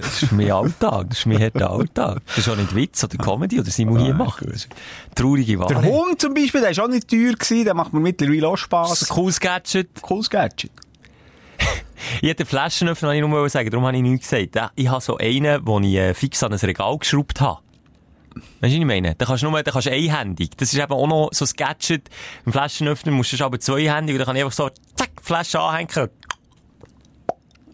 [0.00, 2.22] Das ist mich Alltag, das ist mich harter Alltag.
[2.26, 4.14] Das ist auch nicht Witz oder Comedy oder Simon hier.
[4.14, 4.68] Das ist
[5.14, 5.84] traurige Der Wahrheit.
[5.84, 9.08] Hund zum Beispiel, der ist auch nicht teuer gewesen, der macht mir mittlerweile auch Spass.
[9.08, 10.00] cooles Gadget.
[10.02, 10.70] Cooles Gadget.
[12.22, 14.72] Ich hätte den Flaschenöffner wollte ich nur sagen, darum habe ich nichts gesagt.
[14.74, 17.60] Ich habe so einen, den ich äh, fix an ein Regal geschraubt habe.
[18.34, 19.14] Weißt du, was ich meine?
[19.16, 20.56] Da kannst du nur, da kannst du einhändig.
[20.56, 22.08] Das ist eben auch noch so ein Gadget.
[22.46, 26.08] Im Flaschenöffner musst du aber zweihändig und dann kann ich einfach so, zack, Flasche anhängen.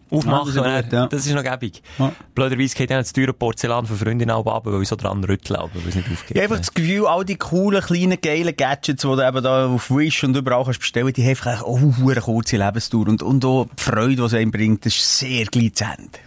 [0.09, 0.55] Aufmachen.
[0.55, 1.07] Ja, das ja.
[1.07, 1.81] das ist noch gäbig.
[1.99, 2.13] Ja.
[2.33, 5.59] Blöderweise geht dann das teure Porzellan von Freundinnen auch ab, weil ich so dran rüttle,
[5.59, 6.31] aber weil es nicht aufgeht.
[6.31, 9.67] Ich habe einfach das Gefühl, all die coolen, kleinen, geilen Gadgets, die du eben da
[9.67, 13.07] auf Wish und überall kannst bestellen, die haben einfach auch eine kurze Lebensdauer.
[13.07, 16.19] Und, und auch die Freude, die es einem bringt, das ist sehr Ende.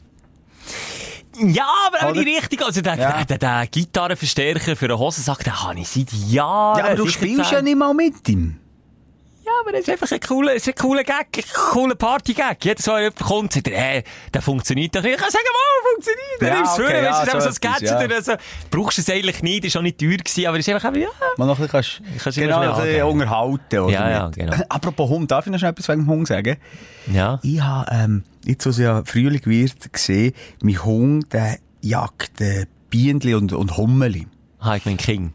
[1.43, 2.67] Ja, aber auch die richtige.
[2.67, 3.25] Also, der, Ja.
[3.25, 6.79] der, der Gitarrenverstärker für eine Hosensack, den habe ich seit Jahren.
[6.79, 8.57] Ja, aber du spielst ja nicht mal mit ihm.
[9.61, 12.65] Aber das ist einfach ein cooler, ist ein cooler Gag, ein cooler Party-Gag.
[12.65, 14.03] Jedes Mal jemand kommt sagt, hey,
[14.33, 15.15] der funktioniert doch nicht.
[15.15, 16.41] Ich kann sagen, mal, funktioniert.
[16.41, 18.05] Dann Ja, nimmst du okay, okay, ja, so so ein Gadget ja.
[18.05, 18.33] oder so.
[18.71, 21.09] Brauchst du es eigentlich nicht, ist auch nicht teuer gewesen, aber es ist einfach, ja.
[21.37, 24.57] Man noch ein bisschen kannst, Kannst genau, ein bisschen unterhalten, oder Ja, ja, genau.
[24.69, 26.57] Apropos Hund, darf ich noch schnell etwas wegen dem Hund sagen?
[27.13, 27.39] Ja.
[27.43, 30.33] Ich habe, ähm, jetzt, es ja Frühling wird, gesehen,
[30.63, 34.27] mein Hund, der jagt äh, Bienenli und, und Hummeli.
[34.59, 35.33] Ah, ich mein King.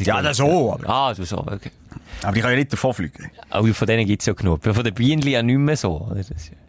[0.00, 1.70] Ja, das so, aber- Ah, du so, okay.
[2.22, 3.30] Aber die können ja nicht davonfliegen.
[3.50, 4.62] Aber von denen gibt's ja genug.
[4.62, 6.12] Von den Bienen ja nicht mehr so.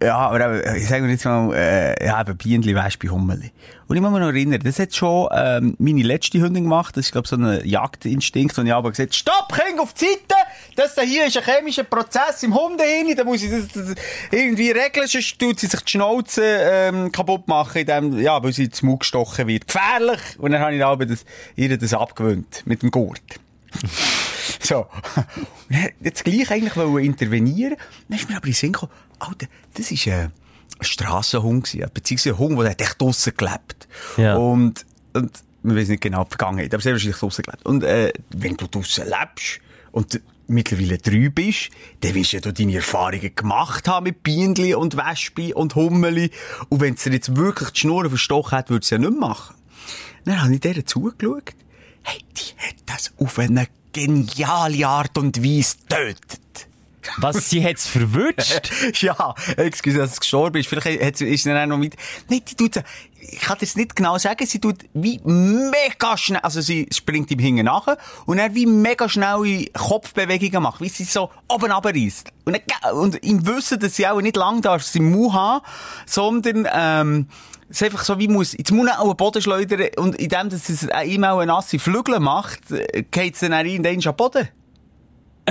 [0.01, 3.51] Ja, aber äh, ich sage jetzt mal, äh, ja, eben Bienenli, Wespe, Hummeli.
[3.87, 6.95] Und ich muss mich noch erinnern, das hat schon ähm, meine letzte Hündin gemacht.
[6.95, 8.57] Das ist, glaube ich, so ein Jagdinstinkt.
[8.59, 10.35] Und ich habe gesagt, stopp, Kind, auf die Seite!
[10.75, 13.15] Das da hier ist ein chemischer Prozess im Hundehirn.
[13.15, 13.95] Da muss ich das, das
[14.31, 18.65] irgendwie regeln, sonst tut sie sich die Schnauze ähm, kaputt machen, indem, ja, weil sie
[18.65, 19.67] ins Mund gestochen wird.
[19.67, 20.19] Gefährlich!
[20.37, 22.63] Und dann habe ich aber das, ihr das abgewöhnt.
[22.65, 23.21] Mit dem Gurt.
[24.61, 24.87] So.
[26.01, 27.75] Jetzt gleich eigentlich wollen intervenieren.
[28.07, 30.31] Dann ist mir aber in den Sinn gekommen, Alter, das ist ein
[30.81, 33.87] Strassenhund gewesen, beziehungsweise ein Hund, der hat echt draussen gelebt.
[34.17, 34.35] Ja.
[34.35, 35.31] Und, und,
[35.61, 37.65] man weiß nicht genau die Vergangenheit, aber sehr wahrscheinlich draussen gelebt.
[37.65, 39.59] Und, äh, wenn du draussen lebst
[39.91, 41.69] und mittlerweile drei bist,
[42.01, 46.31] dann wirst ja du deine Erfahrungen gemacht haben mit Bienenli und Wespen und Hummeli.
[46.69, 49.19] Und wenn es dir jetzt wirklich die Schnur verstochen hat, würdest du es ja nicht
[49.19, 49.55] machen.
[50.25, 51.53] Dann habe ich der zugeschaut.
[52.03, 56.67] Hey, die hat das auf eine geniale Art und Weise getötet.
[57.17, 58.71] Was, sie hat's verwünscht?
[59.01, 60.67] ja, excuse, dass es gestorben ist.
[60.67, 61.95] Vielleicht ist sie dann noch mit,
[62.29, 62.83] nein, die tut,
[63.19, 67.39] ich kann das nicht genau sagen, sie tut wie mega schnell, also sie springt ihm
[67.39, 67.87] hinten nach
[68.25, 72.31] und dann wie mega schnelle Kopfbewegungen macht, wie sie so oben runterreisst.
[72.45, 75.65] Und, dann, und im Wissen, dass sie auch nicht lang darf sie Mund haben,
[76.05, 77.27] sondern, ähm,
[77.69, 80.49] es ist einfach so, wie muss, jetzt muss auch einen Boden schleudern und in dem,
[80.49, 83.99] dass es ihm auch eine nasse Flügel macht, äh, geht es dann auch in den
[84.17, 84.47] Boden.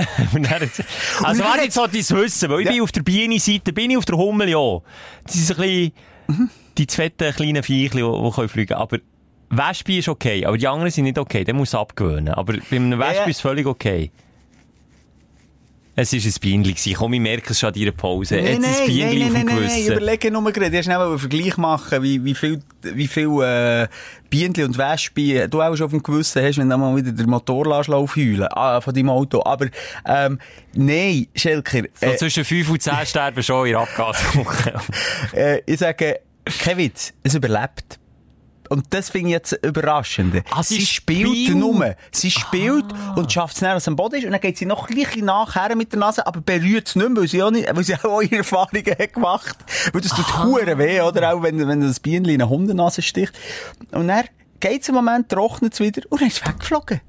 [1.23, 2.71] Also, warte jetzt so dein Wissen, weil ich Ja.
[2.71, 4.79] bin auf der Bienenseite, bin ich auf der Hummel, ja.
[5.25, 5.91] Das sind so ein bisschen,
[6.27, 6.49] Mhm.
[6.77, 8.99] die fetten kleinen Viechchen, die, die können fliegen Aber
[9.49, 12.33] Wespe ist okay, aber die anderen sind nicht okay, den muss abgewöhnen.
[12.33, 13.23] Aber bei einem Wespe ja.
[13.25, 14.11] ist es völlig okay.
[15.95, 16.93] Es war ein gewesen.
[16.93, 18.37] Komm, ich merke es schon an deiner Pause.
[18.37, 19.91] Jetzt ist ein Bienenli auf dem nein, Gewissen.
[19.91, 20.77] überlege nur gerade.
[20.77, 23.87] Ich schnell einen Vergleich machen, wie, wie viel, wie viel, äh,
[24.29, 27.29] Bienenli und Wespe du auch schon auf dem Gewissen hast, wenn du mal wieder den
[27.29, 29.43] Motor lässt aufheulen, ah, von deinem Auto.
[29.43, 29.67] Aber,
[30.05, 30.39] ähm,
[30.73, 34.73] nein, Schelker, so äh, zwischen 5 und 10 sterben schon in Abgaswoche.
[35.33, 36.19] äh, ich sage,
[36.75, 37.99] Witz, es überlebt.
[38.69, 40.43] Und das finde ich jetzt überraschend.
[40.51, 41.57] Ah, sie sie spielt spielt?
[41.57, 41.95] nur.
[42.11, 44.25] Sie spielt und schafft es näher, als am Boden ist.
[44.25, 47.09] Und dann geht sie noch ein bisschen nachher mit der Nase, aber berührt es nicht
[47.09, 49.57] mehr, weil sie auch, nicht, weil sie auch ihre Erfahrungen hat gemacht.
[49.91, 51.33] Weil das tut Huren weh, oder?
[51.33, 53.33] Auch wenn, wenn das Bienenli in eine Hundenase sticht.
[53.91, 54.25] Und dann
[54.59, 57.01] geht es im Moment, trocknet es wieder und dann ist weggeflogen.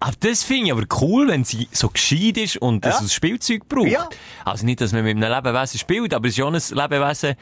[0.00, 3.00] Aber das finde ich aber cool, wenn sie so gescheit ist und das Ja.
[3.00, 3.88] als Spielzeug braucht.
[3.88, 4.08] Ja.
[4.44, 6.60] Also nicht, dass man mit einem Lebewesen spielt, aber es ist schon ein
[6.90, 7.34] Lebewesen,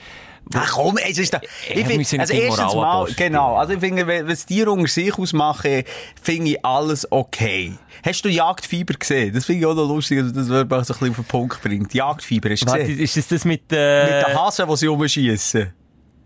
[0.54, 1.40] Ach komm, es ist da.
[1.68, 3.56] Ich wir find, sind also erstens mal, genau.
[3.56, 5.84] Also ich finde, wenn, es Tiere unter sich ausmachen,
[6.20, 7.72] finde ich alles okay.
[8.04, 9.32] Hast du Jagdfieber gesehen?
[9.34, 11.94] Das finde ich auch noch lustig, dass das so ein bisschen auf den Punkt bringt.
[11.94, 13.00] Jagdfieber, hast du Warte, gesehen?
[13.00, 15.72] ist das das mit, äh, Mit den Hasen, die sie rumschiessen.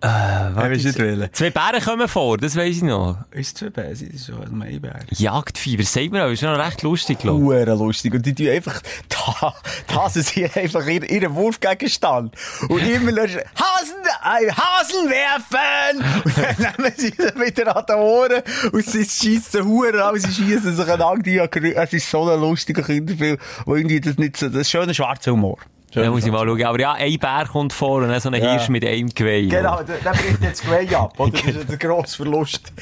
[0.02, 0.08] Äh,
[0.54, 1.28] du nicht wollen?
[1.32, 3.16] zwei Bären kommen vor, das weiss ich noch.
[3.30, 5.00] Ist zwei Sie ist so ein Maibär.
[5.10, 7.66] Jagdfieber, sagt mir auch, ist noch recht lustig, glaube ich.
[7.66, 8.12] Lustig.
[8.14, 9.54] Und die tun einfach, da,
[9.86, 12.34] da sind einfach ihr, ihren Wurfgegenstand.
[12.68, 16.22] Und immer löschen, Hasen, äh, Hasen werfen!
[16.24, 18.42] Und dann nehmen sie sie wieder an den Ohren
[18.72, 22.82] und sie schiessen Huren an, sie schiessen sich an die Es ist so ein lustiger
[22.82, 25.58] Kinderfilm, wo irgendwie das nicht so, das ist schöner schwarzer Humor.
[25.92, 26.62] Da muss ich mal schauen.
[26.64, 28.50] Aber ja, ein Bär kommt vor und dann so ein Ja.
[28.52, 29.46] Hirsch mit einem Geweih.
[29.46, 31.30] Genau, der, der bricht jetzt Geweih ab, oder?
[31.30, 32.72] Das ist ein grosser Verlust.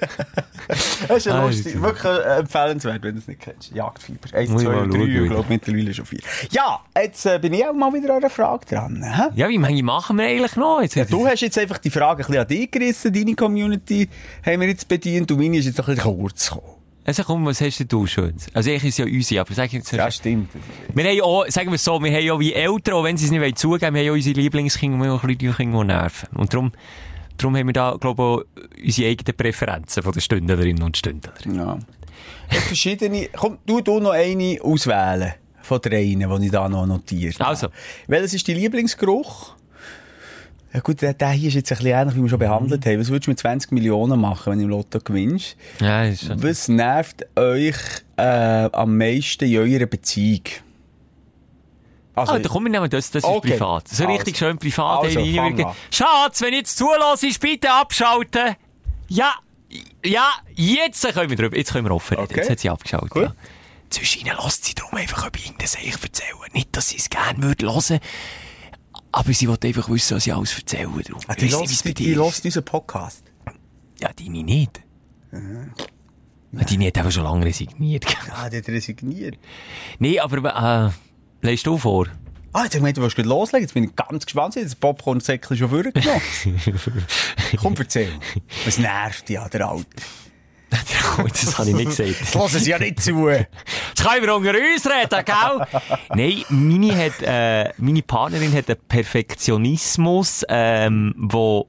[0.68, 3.72] das ist Ah, lustig, wirklich äh, empfehlenswert, wenn du es nicht kennst.
[3.72, 4.36] Jagdfieber.
[4.36, 6.20] Eins, Muss zwei, drei, ich glaube mittlerweile schon vier.
[6.50, 9.02] Ja, jetzt äh, bin ich auch mal wieder an einer Frage dran.
[9.02, 9.22] Hä?
[9.34, 10.80] Ja, wie viele machen wir eigentlich noch?
[10.82, 14.08] Jetzt, Ja, du hast jetzt einfach die Frage ein bisschen an dich gerissen, deine Community
[14.44, 16.79] haben wir jetzt bedient und meine ist jetzt ein bisschen kurz gekommen.
[17.10, 18.46] Also komm, was hast denn du Schönes?
[18.54, 19.90] Also eigentlich ist ja unsere, aber sag jetzt...
[19.90, 20.48] Ja, stimmt.
[20.94, 23.16] Wir haben ja auch, sagen wir es so, wir haben ja wie Eltern, auch wenn
[23.16, 25.80] sie es nicht zugeben, wir haben ja unsere Lieblingskinder, wir haben auch ein bisschen Kinder,
[25.80, 26.28] die nerven.
[26.36, 26.70] Und darum,
[27.36, 31.34] darum haben wir da, glaube ich, auch unsere eigenen Präferenzen von den Stündlerinnen und Stündler.
[31.52, 31.80] Ja.
[32.48, 37.40] Ich verschiedene, komm, du, du noch eine auswählen von drei, die ich da noch notiert
[37.40, 37.48] habe.
[37.48, 37.70] Also.
[38.06, 39.56] Welches ist dein Lieblingsgeruch?
[40.72, 43.00] Ja gut, der, der hier ist jetzt ein bisschen ähnlich, wie wir schon behandelt haben.
[43.00, 45.56] Was würdest du mit 20 Millionen machen, wenn du im Lotto gewinnst?
[45.80, 46.42] Ja, ist schon.
[46.42, 47.74] Was nervt euch
[48.16, 50.42] äh, am meisten in eurer Beziehung?
[52.14, 53.52] Also, Ah, da kommen wir nehmen das, das ist Okay.
[53.52, 53.88] privat.
[53.88, 54.14] So Also.
[54.14, 55.04] richtig schön privat.
[55.04, 55.74] Also, an.
[55.90, 58.56] Schatz, wenn du jetzt zulässt, bitte abschalten.
[59.08, 59.34] Ja,
[60.04, 62.28] ja, jetzt können wir drüber, jetzt können wir offen reden.
[62.30, 62.40] Okay.
[62.40, 63.10] Jetzt hat sie abgeschaltet.
[63.10, 63.22] Gut.
[63.24, 63.34] Ja.
[63.90, 66.30] Zwischen ihnen lässt sie darum einfach ich irgendein Seich erzählen.
[66.52, 67.98] Nicht, dass sie es gerne würde hören.
[69.12, 71.02] Aber sie wollte einfach wissen, was ich alles erzähle.
[71.02, 71.20] Darum.
[71.26, 72.44] Ah, die bei die, die ist.
[72.44, 73.24] unseren Podcast.
[74.00, 74.80] Ja, deine nicht.
[75.32, 75.38] Ja.
[76.52, 78.06] Deine hat eben schon lange resigniert.
[78.30, 79.38] Ah, die hat resigniert.
[79.98, 80.92] nee, aber,
[81.42, 82.06] äh, lässt du vor?
[82.52, 83.62] Ah, jetzt gemeint, du willst loslegen.
[83.62, 84.56] Jetzt bin ich ganz gespannt.
[84.56, 86.20] Jetzt das Popcorn-Säckchen schon vorgenommen.
[87.56, 88.10] Komm, erzähl.
[88.64, 89.86] Was nervt an der Alte?
[91.28, 92.14] das habe ich nicht gesagt.
[92.20, 93.28] Das hören sie ja nicht zu.
[93.28, 93.48] Jetzt
[94.04, 95.80] können wir unter uns reden, gell?
[96.14, 101.66] Nein, meine, hat, äh, meine Partnerin hat einen Perfektionismus, ähm, wo,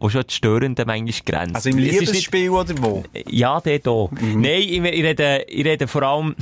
[0.00, 1.56] wo schon die störende manchmal grenzt.
[1.56, 3.04] Also im Es ist nicht- Liebesspiel oder wo?
[3.28, 4.08] Ja, der hier.
[4.20, 6.34] Nein, ich, ich, rede, ich rede vor allem,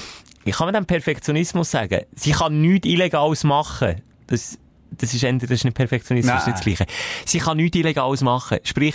[0.44, 2.02] ich kann mir den Perfektionismus sagen.
[2.14, 4.02] Sie kann nichts Illegales machen.
[4.26, 4.58] Das,
[4.90, 6.86] das ist entweder, das ist nicht Perfektionismus, das ist nicht das Gleiche.
[7.24, 8.58] Sie kann nichts Illegales machen.
[8.62, 8.94] Sprich,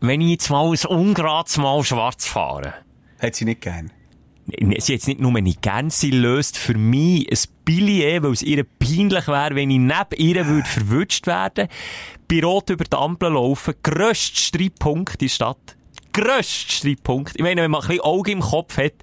[0.00, 2.74] wenn ich jetzt mal ein ungerades Mal schwarz fahre,
[3.20, 3.90] Hat sie nicht gern.
[4.46, 8.64] sie jetzt nicht nur nicht gern, sie löst für mich ein Billet, weil es ihr
[8.64, 11.68] peinlich wäre, wenn ich neben ihr würde verwünscht werden,
[12.28, 15.76] bei Rot über die Ampel laufen, grösster Streitpunkt in der Stadt.
[16.12, 17.34] Grösster Streitpunkt.
[17.36, 18.94] Ich meine, wenn man ein bisschen Auge im Kopf hat,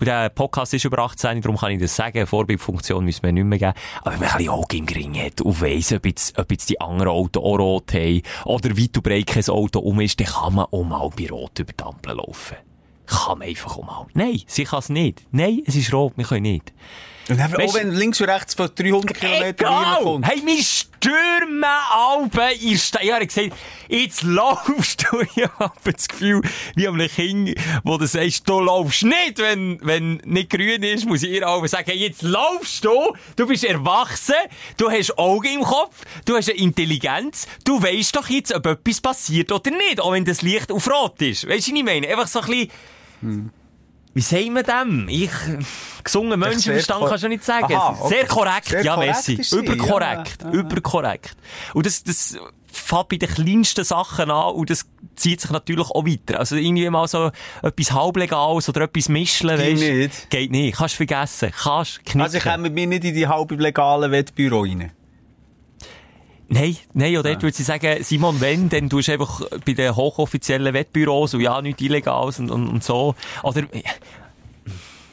[0.00, 3.58] der Podcast ist über 18, darum kann ich das sagen, Vorbildfunktion müssen wir nicht mehr
[3.58, 6.50] geben, aber wenn man ein bisschen Auge im Gring hat und weiss, ob jetzt, ob
[6.50, 10.20] jetzt die anderen Autos auch rot haben, oder weit und breit kein Auto um ist,
[10.20, 12.56] dann kann man auch mal bei Rot über die Ampel laufen.
[13.06, 14.06] Kann man einfach auch mal.
[14.14, 15.26] Nein, sie kann es nicht.
[15.30, 16.72] Nein, es ist rot, wir können nicht.
[17.28, 19.94] Und Weißt auch wenn links und rechts von 300 Kilometern Egal!
[19.94, 20.26] reinkommt.
[20.26, 23.02] Hey, wir stürmen Alben in Stadt.
[23.04, 23.52] Ich habe gesagt,
[23.88, 25.20] jetzt laufst du.
[25.36, 26.42] Ich habe das Gefühl,
[26.74, 27.54] wie am Kind,
[27.84, 31.68] wo du sagst, du laufst nicht, wenn, wenn nicht grün ist, muss ich ihr Alben
[31.68, 33.14] sagen, hey, jetzt laufst du.
[33.36, 34.34] Du bist erwachsen.
[34.76, 36.02] Du hast Augen im Kopf.
[36.24, 37.46] Du hast eine Intelligenz.
[37.64, 40.00] Du weißt doch jetzt, ob etwas passiert oder nicht.
[40.00, 41.46] Auch wenn das Licht auf Rot ist.
[41.46, 42.08] Weißt du, was ich meine?
[42.08, 43.52] Einfach so ein bisschen,
[44.18, 45.08] wie sagen wir dem?
[45.08, 45.30] Ich,
[46.02, 47.72] gesungen Menschenverstand kannst du nicht sagen.
[47.72, 48.14] Aha, okay.
[48.16, 49.56] Sehr korrekt, Sehr ja, korrekt Messi.
[49.56, 51.36] Überkorrekt, ja, überkorrekt.
[51.72, 56.04] Und das, das fängt bei den kleinsten Sachen an und das zieht sich natürlich auch
[56.04, 56.40] weiter.
[56.40, 57.30] Also irgendwie mal so
[57.62, 59.82] etwas halblegales oder etwas mischen, Geht weisst.
[59.82, 60.30] nicht.
[60.30, 60.76] Geht nicht.
[60.78, 61.52] Kannst vergessen.
[61.56, 62.22] Kannst knicken.
[62.22, 64.90] Also ich komme mit mir nicht in die halb legalen Wettbüro rein.
[66.50, 69.94] Nein, nein, oder dort würde sie sagen, Simon, wenn, dann tust du einfach bei den
[69.94, 73.14] hochoffiziellen Wettbüros und ja, nichts Illegales und, und, und so.
[73.42, 73.64] Oder,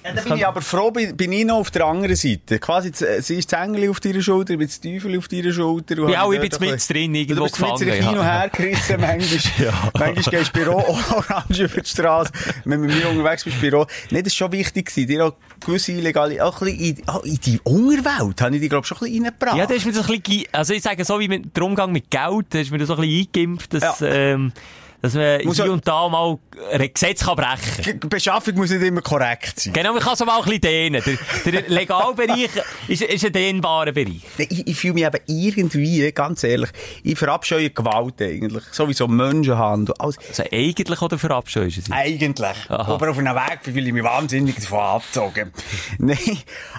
[0.06, 2.60] Ja, da bin ich aber froh, bin, bin ich noch auf der anderen Seite.
[2.60, 2.92] Quasi,
[3.22, 6.04] sie ist das Engel auf deiner Schulter, ich bin das Teufel auf deiner Schulter.
[6.04, 8.24] und Ja, ich bin mit drin, irgendwo Du bist mit gefangen, hin und ja.
[8.24, 9.74] her gerissen, manchmal.
[10.14, 10.78] Manchmal gehst du Büro
[11.10, 12.32] orange über die Straße.
[12.66, 13.88] Wenn du mit mir unterwegs bist, Büro.
[14.12, 15.08] Nee, das ist schon wichtig gewesen.
[15.08, 15.34] Dir auch
[15.66, 18.88] gewisse illegale, auch ein bisschen in, auch in die Unterwelt habe ich die, glaube ich,
[18.88, 19.58] schon ein bisschen reingebracht.
[19.58, 21.92] Ja, da ist mir so ein bisschen, also ich sage so wie mit der Umgang
[21.92, 24.08] mit Geld, da ist mir das so ein bisschen eingeimpft, dass, Ja.
[24.08, 24.52] ähm,
[25.06, 26.38] dass man Muss hier und da mal
[26.72, 28.00] ein Gesetz kann brechen kann.
[28.00, 29.74] Die Beschaffung muss nicht immer korrekt sein.
[29.74, 31.02] Genau, man kann es auch ein bisschen dehnen.
[31.46, 32.50] Der, der Legalbereich
[32.88, 34.22] ist, ist ein dehnbarer Bereich.
[34.38, 36.70] Ich, ich fühle mich eben irgendwie, ganz ehrlich,
[37.04, 38.64] ich verabscheue Gewalt eigentlich.
[38.72, 39.96] Sowieso Menschenhandel.
[40.00, 41.92] Also, Also eigentlich oder verabscheust du sie?
[41.92, 42.56] Eigentlich.
[42.70, 42.94] Aha.
[42.94, 45.52] Aber auf einem Weg fühle ich mich wahnsinnig davon abgezogen.
[46.00, 46.18] Nein.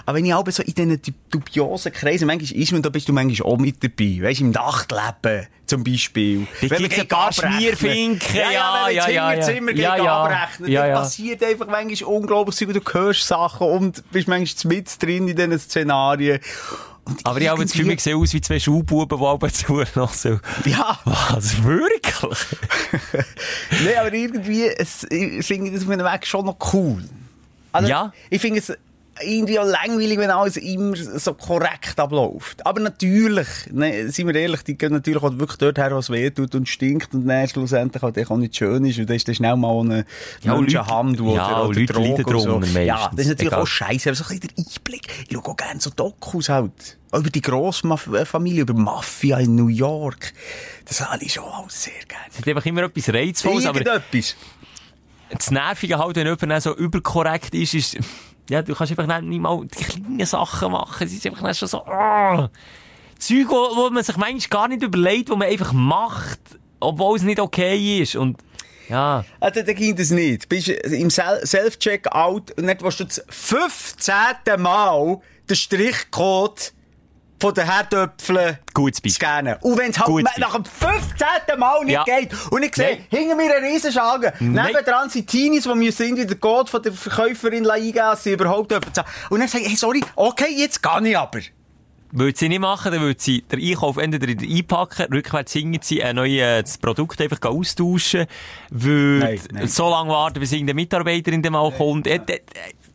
[0.05, 3.07] Aber wenn ich aber so in diesen du- dubiosen Kreisen, manchmal ist man, da bist
[3.09, 4.19] du manchmal auch mit dabei.
[4.21, 6.47] Weißt du, im Nachtleben zum Beispiel.
[6.61, 9.41] Da man gibt's ein paar abrechnen- Schmierfinken, Ja, ja, ja, wenn ja, ja.
[9.41, 10.17] Zimmer Ja, ja.
[10.23, 10.99] abrechnet, Ja, ja.
[10.99, 12.73] passiert einfach manchmal unglaublich viel.
[12.73, 16.39] Du hörst Sachen und bist manchmal mit drin in diesen Szenarien.
[17.05, 20.41] Und Aber ich habe das Gefühl, wir sehen aus wie zwei Schulbuben, die aber zulassen.
[20.65, 20.99] Ja.
[21.05, 22.13] Was, wirklich?
[23.71, 27.03] Nein, aber irgendwie, es, ich finde das auf einem Weg schon noch cool.
[27.71, 28.11] Also, Ja.
[28.29, 28.73] Ich finde es
[29.23, 32.65] irgendwie auch langweilig, wenn alles immer so korrekt abläuft.
[32.65, 36.29] Aber natürlich, ne, seien wir ehrlich, die gehen natürlich auch wirklich dort her, was weh
[36.29, 39.35] tut und stinkt und dann schlussendlich halt auch nicht schön ist und dann ist dann
[39.35, 40.05] schnell mal eine
[40.43, 42.79] Ja, Leute- oder, ja, oder Leute Drogen und so.
[42.79, 43.61] Ja, das ist natürlich Egal.
[43.63, 45.07] auch scheiße, aber so ein bisschen der Einblick.
[45.27, 46.97] Ich schaue auch gerne so Dokus halt.
[47.11, 50.33] Auch über die Grossfamilie, über Mafia in New York.
[50.85, 52.25] Das habe ich schon alles sehr gerne.
[52.31, 54.35] Es hat einfach immer etwas Reizvolles, aber Irgendetwas.
[55.29, 57.97] das Nervige halt, wenn jemand so überkorrekt ist, ist,
[58.49, 61.05] ja, du kannst einfach nicht mal die kleinen Sachen machen.
[61.05, 62.49] Es ist einfach schon so, ah.
[63.19, 66.39] Zeug, wo, man sich manchmal gar nicht überlegt, wo man einfach macht,
[66.79, 68.15] obwohl es nicht okay ist.
[68.15, 68.37] Und,
[68.89, 69.25] ja.
[69.39, 70.47] Ah, dann, ging das nicht.
[70.47, 74.13] Bist im Sel- Self-Checkout und dann willst du das 15.
[74.59, 75.19] Mal
[75.49, 76.73] den Strichcode
[77.39, 79.11] von den Herdöpfeln Gutes Beispiel.
[79.27, 79.55] scannen.
[79.61, 81.27] Und wenn es halt Gutes nach dem 15.
[81.59, 82.03] Mal nicht Ja.
[82.03, 83.05] geht und ich sehe, Nein.
[83.09, 84.65] hinter mir eine Riesenschlange, Nein.
[84.67, 88.93] nebendran sind Teenies, die müssen irgendwie den Code von der Verkäuferin eingeben, sie überhaupt dürfen
[88.93, 89.07] zahlen.
[89.29, 91.39] Und dann sage ich, hey, sorry, okay, jetzt gehe ich aber.
[92.09, 96.01] Würde sie nicht machen, dann würde sie den Einkauf entweder wieder einpacken, rückwärts hingen sie
[96.01, 98.27] ein neues Produkt einfach austauschen,
[98.69, 102.07] würde so lange warten, bis irgendeine Mitarbeiterin dann mal kommt.
[102.07, 102.39] Äh, äh,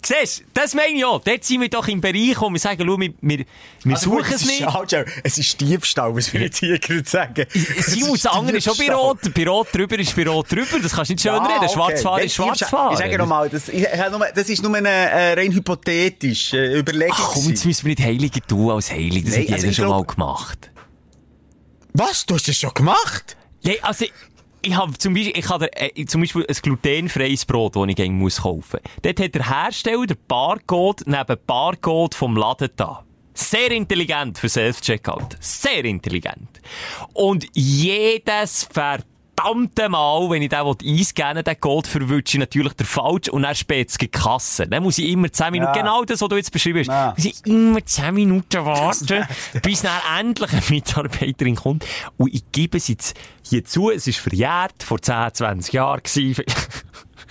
[0.04, 1.20] Siehst du, das meine ich auch.
[1.22, 3.44] Dort sind wir doch im Bereich, wo wir sagen, schau, wir, wir,
[3.84, 4.62] wir Also gut, suchen es ist- nicht.
[4.62, 4.84] schau,
[5.22, 7.46] Es ist Diebstahl, was wir jetzt hier gerade sagen.
[7.78, 8.92] Es Simon, ist das andere ist schon bei.
[8.92, 9.18] Rot.
[9.32, 10.80] Bei Rot drüber ist bei Rot drüber.
[10.82, 11.64] Das kannst du nicht schön Ah, reden.
[11.64, 11.72] okay.
[11.74, 12.92] Schwarzfahren Nein, ist Schwarzfahren.
[12.94, 17.16] Ich sage nochmal, das, ich, nur- das ist nur eine äh, rein hypothetisch äh, Überlegung.
[17.18, 19.24] Ach komm, jetzt müssen wir nicht heiliger tun als heilig.
[19.24, 20.70] Das Nein, hat jeder also schon glaub- mal gemacht.
[21.92, 22.26] Was?
[22.26, 23.36] Du hast das schon gemacht?
[23.60, 24.06] Ja, also,
[24.62, 28.12] ich habe zum Beispiel, ich habe äh, zum Beispiel ein glutenfreies Brot, das ich gerne
[28.12, 28.80] muss kaufen.
[29.02, 33.04] Dort hat der Hersteller den Barcode neben Barcode vom Laden da.
[33.34, 35.36] Sehr intelligent für Self-Checkout.
[35.40, 36.60] Sehr intelligent.
[37.14, 38.64] Und jedes
[39.42, 43.42] verdammte Mal, wenn ich den einscannen will, den Code verwünsche ich natürlich der falsch und
[43.42, 44.66] dann spät es die Kasse.
[44.68, 45.80] Dann muss ich immer 10 Minuten, Ja.
[45.80, 47.14] genau das, was du jetzt beschrieben hast, Ja.
[47.16, 49.26] muss ich immer 10 Minuten warten,
[49.62, 51.84] bis dann endlich eine Mitarbeiterin kommt.
[52.16, 56.44] Und ich gebe es jetzt hier zu, es ist verjährt, vor 10, 20 Jahren gewesen.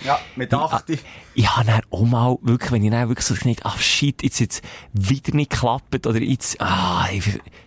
[0.04, 0.98] Ja, mit 80.
[1.34, 4.40] Ich habe dann auch mal, wirklich, wenn ich dann wirklich so gedacht, ach shit, jetzt
[4.40, 7.22] jetzt wieder nicht geklappt, oder jetzt, ah, ich,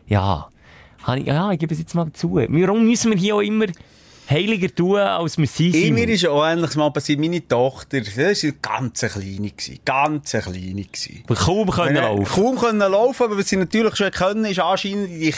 [0.07, 0.49] ja.
[1.15, 2.35] Ich, ja, ich gebe es jetzt mal zu.
[2.35, 3.67] Warum müssen wir hier auch immer
[4.29, 5.67] heiliger tun, als wir sind?
[5.75, 5.93] Ich, Simon?
[5.93, 7.19] mir ist auch ähnliches mal passiert.
[7.19, 9.51] Meine Tochter, das war ganz kleine.
[9.51, 10.75] gewesen, Ganz kleine.
[11.27, 12.25] Wir kaum können laufen.
[12.25, 15.31] Kaum können laufen, aber was sie natürlich schon können, ist anscheinend in die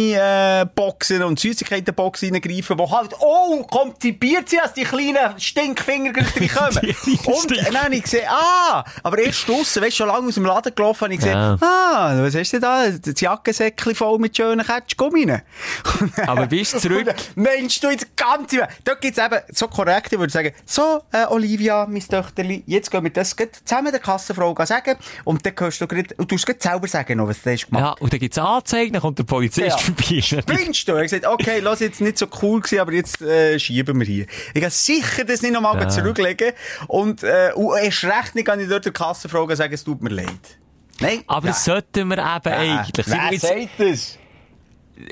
[0.00, 6.30] Katschgummi-Boxen und Süßigkeiten-Boxen reingreifen, die halt, oh, konzipiert sie, als die kleinen Stinkfinger gleich.
[6.40, 6.80] Die kleinen
[7.26, 10.44] und dann habe ich gesehen, ah, aber erst draussen, weißt du, schon lange aus dem
[10.44, 11.56] Laden gelaufen, habe ich gesehen, Ja.
[11.60, 12.88] ah, was hast du da?
[12.88, 15.32] Das Jackensäckchen voll mit schönen Katschgummi.
[16.26, 17.14] Aber bist du zurück?
[17.70, 18.62] Meinst du jetzt ganz im...
[18.82, 23.04] Dort gibt's eben so korrekt, ich würde sagen, so, äh, Olivia, mein Töchterli, jetzt gehen
[23.04, 26.88] wir das zusammen der Kassenfrau sagen und dann hörst du grad, und du grad selber
[26.88, 27.84] sagen, noch, was du hast gemacht.
[27.84, 29.78] Ja, und dann gibt's Anzeigen, dann kommt der Polizist Ja.
[29.78, 30.20] vorbei.
[30.20, 30.92] Spinnst du?
[30.92, 34.06] Er hat gesagt, okay, lass jetzt nicht so cool gewesen, aber jetzt äh, schieben wir
[34.06, 34.26] hier.
[34.52, 35.88] Ich kann sicher das nicht nochmal Ja.
[35.88, 36.52] zurücklegen
[36.88, 40.10] und, äh, und erst recht nicht kann ich dort der Kassenfrau sagen, es tut mir
[40.10, 40.26] leid.
[40.98, 41.22] Nein.
[41.28, 43.06] Aber das sollten wir eben eigentlich.
[43.06, 44.18] Simon, Wer sagt das?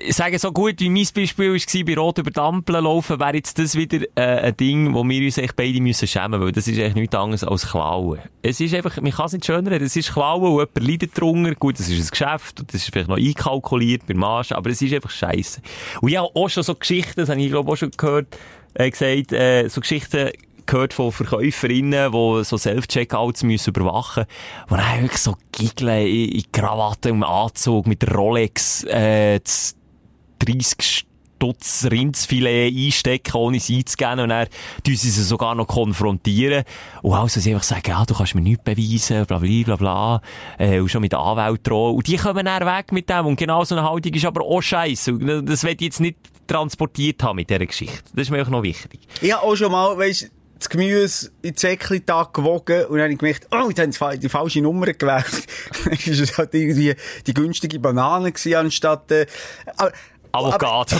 [0.00, 3.58] Ich sage so gut, wie mein Beispiel war, bei Rot über Dampeln laufen, wäre jetzt
[3.58, 6.78] das wieder äh, ein Ding, wo wir uns echt beide müssen schämen, weil das ist
[6.78, 8.20] echt nichts anderes als Klauen.
[8.42, 11.20] Es ist einfach, man kann es nicht schöner reden, es ist Klauen und jemand leidet
[11.20, 11.54] drunter.
[11.54, 14.82] Gut, das ist ein Geschäft und das ist vielleicht noch einkalkuliert bei Marge, aber es
[14.82, 15.60] ist einfach scheiße.
[16.00, 18.36] Und habe auch schon so Geschichten, das habe ich glaube auch schon gehört,
[18.74, 20.30] äh, gesagt, äh, so Geschichten
[20.68, 24.26] gehört von Verkäuferinnen, die so Self-Checkouts müssen überwachen
[24.70, 29.74] die dann wirklich so giggeln in, in Krawatte und Anzug mit Rolex, äh, das
[30.38, 31.04] 30
[31.38, 34.20] Stutz Rindsfilet einstecken, ohne es einzugeben.
[34.20, 34.48] Und dann
[34.84, 36.64] tun sie sogar noch konfrontieren.
[37.02, 40.22] Und also sie einfach sagen, ja, du kannst mir nichts beweisen, bla, bla, bla, bla.
[40.58, 41.96] Äh, und schon mit Anwalt drohen.
[41.96, 43.26] Und die kommen dann weg mit dem.
[43.26, 45.42] Und genau so eine Haltung ist aber auch scheiße.
[45.44, 46.18] Das ich jetzt nicht
[46.48, 48.02] transportiert haben mit dieser Geschichte.
[48.14, 49.00] Das ist mir auch noch wichtig.
[49.20, 53.18] Ich habe auch schon mal, weisst, das Gemüse in Säckli-Tag gewogen und dann habe ich
[53.18, 55.46] gemerkt, oh, jetzt haben sie die falsche Nummer gewählt.
[55.84, 56.94] dann ist es halt irgendwie
[57.26, 59.26] die günstige Banane gewesen, anstatt, äh,
[59.76, 59.92] aber,
[60.32, 60.96] Avocado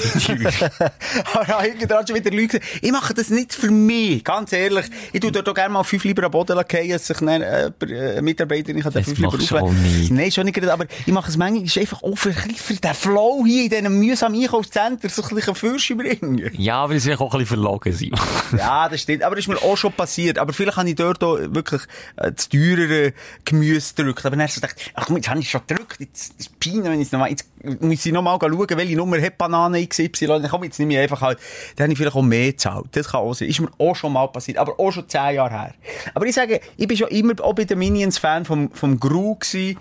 [1.34, 4.86] aber irgendwann schon wieder Leute gesagt, ich mache das nicht für mich, ganz ehrlich.
[5.12, 7.66] Ich tue dort auch gerne mal fünf lieber am Boden fallen, als sich dann, äh,
[7.66, 10.16] äh, eine Mitarbeiterin kann fünf lieber auflegen.
[10.16, 13.44] Nein, schon nicht gerade, aber ich mache es manchmal einfach auch für, für den Flow
[13.46, 16.50] hier in diesem mühsamen Einkaufszentrum so ein bisschen Fürsch bringen.
[16.54, 18.20] ja, aber es ist auch ein bisschen verlogen, Simon.
[18.56, 19.22] Ja, das stimmt.
[19.22, 20.38] Aber das ist mir auch schon passiert.
[20.38, 21.82] Aber vielleicht habe ich dort auch wirklich
[22.16, 23.12] äh, das teurere
[23.44, 24.24] Gemüse gedrückt.
[24.24, 26.00] Aber dann habe ich so gedacht, ach komm, jetzt habe ich schon gedrückt.
[26.00, 27.46] Jetzt ist es peinlich, wenn ich es nochmal, jetzt
[27.80, 30.26] muss ich nochmal schauen, welche Nummer hat Banane XY.
[30.26, 31.38] Dann komm, jetzt nehme ich einfach halt,
[31.76, 32.86] dann habe ich vielleicht auch mehr gezahlt.
[32.92, 33.48] Das kann auch sein.
[33.48, 34.58] Ist mir auch schon mal passiert.
[34.58, 35.74] Aber auch schon zehn Jahre her.
[36.14, 39.36] Aber ich sage, ich bin schon immer auch bei den Minions Fan vom, vom Gru
[39.36, 39.78] gewesen.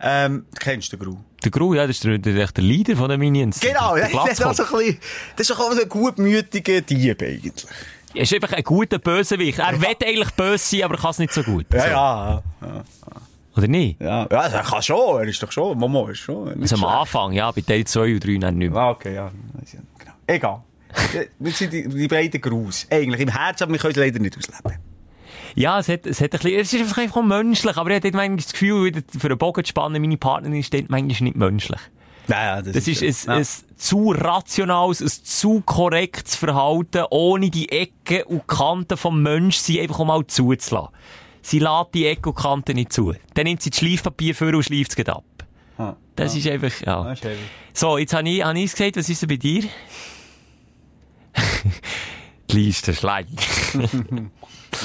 [0.00, 1.16] Ähm, kennst du den Gru?
[1.42, 3.60] Der Gru, ja, das ist der, der, der Leader von den Minions.
[3.60, 4.98] Genau, Der das ist ein bisschen,
[5.36, 7.66] das ist doch auch so ein gutmütiger Dieb eigentlich.
[8.14, 9.58] Er ist einfach ein guter Bösewicht.
[9.58, 11.66] Er will eigentlich böse sein, aber kann es nicht so gut.
[11.70, 11.78] So.
[11.78, 12.42] ja.
[13.56, 14.00] Oder nicht?
[14.00, 16.48] Ja, ja, er kann schon, er ist doch schon, Momo ist schon.
[16.60, 16.84] Also am schlecht.
[16.94, 18.80] Anfang, ja, bei Teil 2 und 3 dann nicht mehr.
[18.80, 19.30] Ah, okay, ja.
[19.98, 20.12] Genau.
[20.26, 20.62] Egal.
[21.38, 22.88] Wir sind die, die beiden Gruß.
[22.90, 24.78] Eigentlich im Herzen, aber wir können es leider nicht ausleben.
[25.56, 28.10] Ja, es, hat, es, hat ein bisschen, es ist einfach einfach menschlich, aber ich hatte
[28.12, 31.36] manchmal das Gefühl, wieder für einen Bogen zu spannen, meine Partnerin ist dort manchmal nicht
[31.36, 31.80] menschlich.
[32.26, 33.34] Ja, Das ist ja.
[33.34, 33.46] ein, ein
[33.76, 40.26] zu rationales, ein zu korrektes Verhalten, ohne die Ecken und Kanten vom Menschsein einfach mal
[40.26, 40.88] zuzulassen.
[41.44, 43.12] Sie lässt die Kanten nicht zu.
[43.34, 45.24] Dann nimmt sie das Schleifpapier vor und schleift es ab.
[45.76, 47.12] Ah, Das ist einfach, ja.
[47.12, 47.36] ist heavy.
[47.74, 49.64] So, jetzt habe ich, habe ich es gesagt, was ist denn bei dir?
[52.50, 53.46] die Liste schlägt.
[53.74, 54.30] Nein,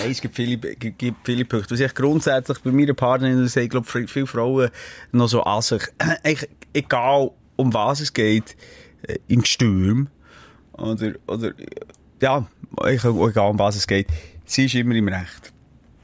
[0.09, 1.71] es gibt viele, gibt, viele Punkte.
[1.71, 4.69] Was ich grundsätzlich bei meiner Partnerin sage, ich glaube, viele Frauen
[5.13, 5.83] noch so an sich,
[6.73, 8.57] egal um was es geht,
[9.03, 10.09] äh, im Sturm,
[10.73, 11.53] oder, oder,
[12.21, 12.45] ja,
[12.83, 13.11] egal
[13.49, 14.07] um was es geht,
[14.43, 15.53] sie ist immer im Recht.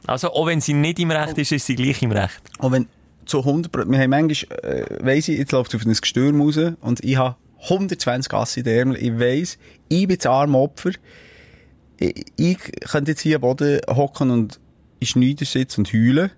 [0.07, 2.41] Also, auch wenn sie nicht im Recht ist, ist sie gleich im Recht.
[2.59, 2.87] Und wenn
[3.25, 6.59] zu 100 wir haben manchmal, äh, weiss ich, jetzt läuft es auf ein Gestürm raus
[6.81, 8.97] und ich habe 120 Gasse in den Ärmel.
[8.97, 9.57] Ich weiss,
[9.89, 10.91] ich bin das arme Opfer.
[11.97, 12.57] Ich, ich
[12.91, 14.59] könnte jetzt hier am Boden hocken und
[14.99, 16.31] in Schneider sitzen und heulen.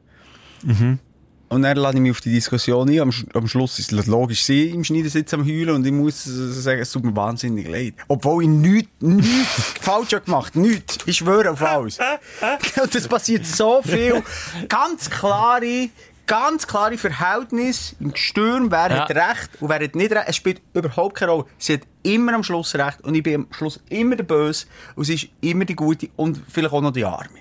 [1.50, 3.00] Und dann lade ich mich auf die Diskussion ein.
[3.00, 6.24] Am, Sch- am Schluss ist es logisch, sie im Schneidersitz am Heulen und ich muss
[6.26, 7.93] sagen, es tut mir wahnsinnig leid.
[8.10, 10.56] Obwohl ich nichts, nichts falsch habe gemacht.
[10.58, 10.98] Nichts.
[11.06, 12.00] Ich schwöre auf alles.
[12.82, 14.22] und es passiert so viel.
[14.68, 15.89] Ganz klare,
[16.26, 18.70] ganz klare Verhältnisse im Sturm.
[18.70, 19.00] Wer Ja.
[19.08, 20.26] hat recht und wer hat nicht recht.
[20.28, 21.45] Es spielt überhaupt keine Rolle.
[21.58, 25.06] Sie hat immer am Schluss recht und ich bin am Schluss immer der Böse und
[25.06, 27.39] sie ist immer die Gute und vielleicht auch noch die Arme.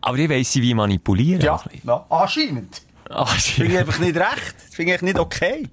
[0.00, 1.42] Aber ich weiss sie wie manipulieren.
[1.42, 2.80] Ja, ja anscheinend.
[3.14, 4.54] Ach, Das finde ich einfach nicht recht.
[4.66, 5.68] Das finde ich nicht okay.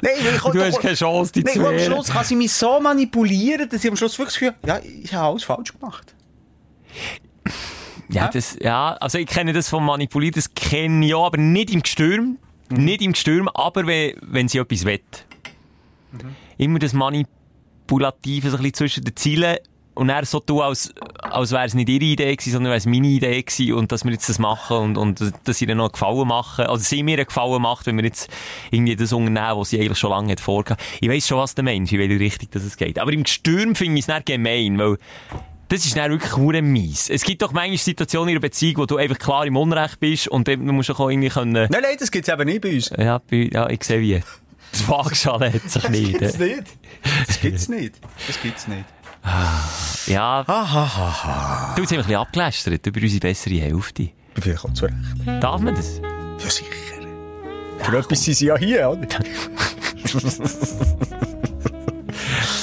[0.00, 1.92] Nein, weil ich Du hast keine Chance, die Nein, zu und am wehren.
[1.92, 5.28] Schluss kann sie mich so manipulieren, dass ich am Schluss wirklich habe, ja, ich habe
[5.28, 6.14] alles falsch gemacht.
[8.08, 11.70] Ja, das, ja, also ich kenne das vom Manipulieren, das kenne ich ja, aber nicht
[11.70, 12.38] im Gestürm.
[12.70, 15.00] Nicht im Gestürm, aber wenn, wenn sie etwas will.
[16.58, 19.56] Immer das Manipulative so ein bisschen zwischen den Zielen
[19.98, 22.86] und er so tun, als, als wäre es nicht ihre Idee gewesen, sondern wäre es
[22.86, 25.84] meine Idee gewesen und dass wir jetzt das machen und, und dass sie ihr noch
[25.84, 28.30] einen Gefallen machen, also sie mir einen Gefallen macht, wenn wir jetzt
[28.70, 30.82] irgendwie das unternehmen, was sie eigentlich schon lange hat vorgehabt.
[31.00, 32.98] Ich weiss schon, was der Mensch, in welche Richtung das es geht.
[32.98, 34.96] Aber im Gestürm finde ich es nicht gemein, weil
[35.68, 37.10] das ist dann wirklich hure mies.
[37.10, 40.26] Es gibt doch manchmal Situationen in einer Beziehung, wo du einfach klar im Unrecht bist
[40.28, 42.74] und dann musst du auch irgendwie können, Nein, nein, das gibt es eben nicht bei
[42.74, 42.90] uns.
[42.96, 44.22] ja, bei- ja, ich sehe wie.
[44.72, 46.18] Das Waagschale hat sich Das nicht.
[46.18, 46.62] gibt's nicht.
[47.26, 47.94] Das gibt's nicht.
[48.26, 48.84] Das gibt's nicht.
[50.06, 50.42] Ja.
[50.44, 54.10] Du hast ein bisschen abgelästert über unsere bessere Hälfte.
[54.40, 54.94] Vielleicht auch zu Recht.
[55.40, 56.00] Darf man das?
[56.42, 56.70] Ja, sicher.
[57.78, 59.06] Für etwas sind sie ja hier, oder?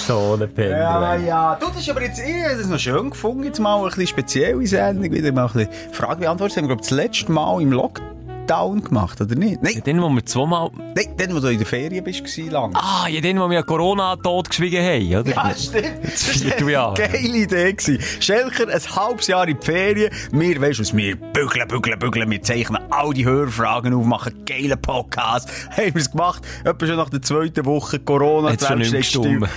[0.07, 0.77] So eine Penner.
[0.77, 1.55] Ja, ja.
[1.55, 4.05] Du, das ist aber jetzt, ich habe das noch schön gefunden, jetzt mal eine bisschen
[4.05, 6.55] spezielle Sendung, wieder mal ein bisschen Fragen beantwortet.
[6.55, 8.14] Das haben wir, glaube ich, das letzte Mal im Lockdown
[8.47, 9.61] gemacht, oder nicht?
[9.61, 10.69] Nein, Dann, wo wir zweimal...
[10.95, 12.73] nein, dann, wo du in der Ferien bist, lang.
[12.75, 15.31] Ah, ja, dann, wo wir ja Corona tot geschwiegen haben, oder?
[15.35, 16.03] Ja, stimmt.
[16.03, 17.73] Das war eine geile Idee.
[17.73, 17.99] gewesen.
[18.19, 20.11] Schelker, ein halbes Jahr in die Ferien.
[20.31, 22.29] Wir, weisst du, wir bügeln, bügeln, bügeln.
[22.29, 25.51] Wir zeichnen all die Hörfragen auf, machen geile Podcasts.
[25.71, 26.43] Haben wir es gemacht.
[26.63, 28.51] Etwa schon nach der zweiten Woche Corona.
[28.51, 29.49] Hat's schon nicht mehr.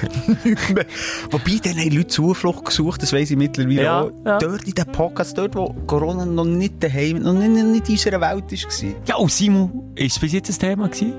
[1.31, 4.11] Wobei, dann haben Leute Zuflucht gesucht, das weiss ich mittlerweile Ja, auch.
[4.25, 4.39] ja.
[4.39, 8.21] Dort in den Podcasts, dort, wo Corona noch nicht daheim, noch nicht, nicht in unserer
[8.21, 8.78] Welt war.
[9.07, 11.13] Ja, und Simon, ist es bis jetzt ein Thema gewesen?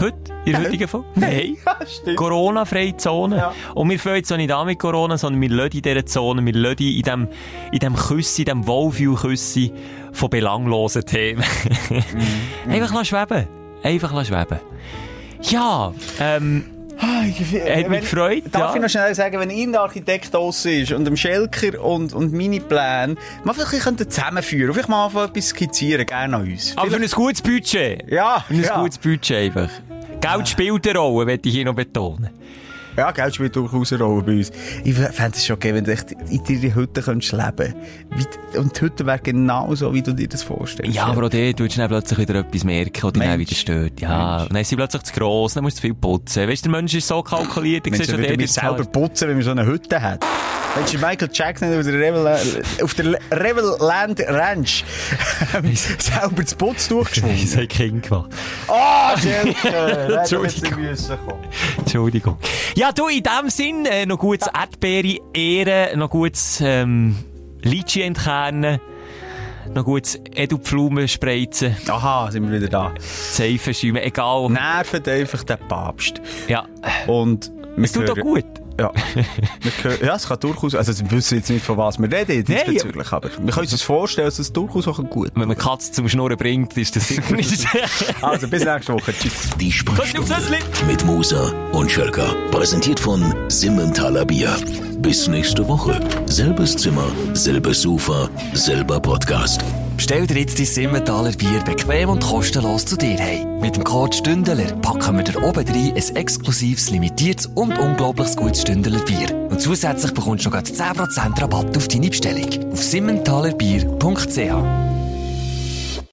[0.00, 0.16] Heute?
[0.44, 1.06] In der heutigen Folge?
[1.14, 1.56] Nein.
[1.64, 2.14] Ja.
[2.14, 3.36] Corona-freie Zone.
[3.36, 3.54] Ja.
[3.74, 6.44] Und wir fangen jetzt auch nicht an mit Corona, sondern wir lassen in dieser Zone,
[6.44, 7.28] wir lassen in dem,
[7.72, 9.72] in dem Küssi, in dem Wohlfühl-Küssi
[10.12, 11.44] von belanglosen Themen.
[12.68, 13.46] Einfach lassen schweben.
[13.82, 14.60] Einfach lassen schweben.
[15.42, 16.64] Ja, ähm,
[17.02, 18.74] Hat mich gefreut, Darf ja.
[18.76, 22.60] ich noch schnell sagen, wenn irgendein Architekt draussen ist und dem Schelker und, und meine
[22.60, 26.76] Pläne, mal vielleicht bisschen zusammenführen, vielleicht mal einfach etwas skizzieren, gerne an uns.
[26.76, 28.10] aber für ein gutes Budget.
[28.10, 28.80] Ja, Für ein ja.
[28.80, 29.70] gutes Budget einfach.
[30.20, 32.30] Geld spielt eine Rolle, möchte ich hier noch betonen.
[32.96, 34.50] Ja, Geld spielt durchaus eine Rolle bei uns.
[34.84, 37.74] Ich fände es schon geil, wenn du echt in deiner Hütte könntest leben
[38.10, 40.94] wie, Und die Hütte wäre genau so, wie du dir das vorstellst.
[40.94, 44.00] Ja, aber auch dort tust du dann plötzlich wieder etwas merken, oder dann wieder stört.
[44.00, 44.48] Ja, Mensch.
[44.48, 46.48] dann ist sie plötzlich zu gross, dann musst du viel putzen.
[46.48, 49.36] Weißt du, der Mensch ist so kalkuliert, ich Mensch, dann wir dort selber putzen, wenn
[49.36, 50.18] wir so eine Hütte.
[50.74, 52.40] Wenn du Michael Jackson auf der, Revel,
[52.82, 54.84] auf der Revelland Ranch
[55.54, 57.56] ähm, selber das Putz Ich durchgeschwungen.
[57.56, 58.30] habe Kind gemacht.
[58.68, 59.14] Ah!
[60.18, 60.78] Entschuldigung.
[60.78, 61.38] Entschuldigung.
[61.78, 62.36] Entschuldigung.
[62.82, 67.16] Ja, du, in dem Sinn, äh, noch gutes Erdbeere ehren, noch gutes ähm,
[67.62, 68.80] Litschi entkernen,
[69.72, 72.92] noch gutes Edupflumen spreizen, Aha, sind wir wieder da.
[72.98, 74.50] Seifen schäumen, egal.
[74.50, 76.20] Nervt einfach den Papst.
[76.48, 76.64] Ja,
[77.06, 78.44] Und es tut doch gut.
[78.78, 78.90] Ja.
[79.14, 82.44] Wir hören- ja, es kann durchaus, also wir wissen jetzt nicht, von was wir reden
[82.44, 85.92] diesbezüglich, aber wir können uns das vorstellen, dass es durchaus auch gut Wenn man Katze
[85.92, 87.66] zum Schnurren bringt, ist das sicher nicht.
[88.22, 89.12] Also, bis nächste Woche.
[89.12, 89.50] Tschüss.
[89.60, 90.34] Die Sprechstunde
[90.86, 92.34] mit Musa und Schelka.
[92.50, 94.56] Präsentiert von Simmentaler Bier.
[94.98, 95.98] Bis nächste Woche.
[96.26, 99.62] Selbes Zimmer, selbes Sofa, selber Podcast.
[100.02, 103.60] Bestell dir jetzt dein Simmentaler Bier bequem und kostenlos zu dir heim.
[103.60, 108.62] Mit dem Code Stündler packen wir dir oben rein ein exklusives, limitiertes und unglaublich gutes
[108.62, 109.32] Stündler Bier.
[109.48, 112.72] Und zusätzlich bekommst du noch grad 10% Rabatt auf deine Bestellung.
[112.72, 115.01] Auf simmentalerbier.ch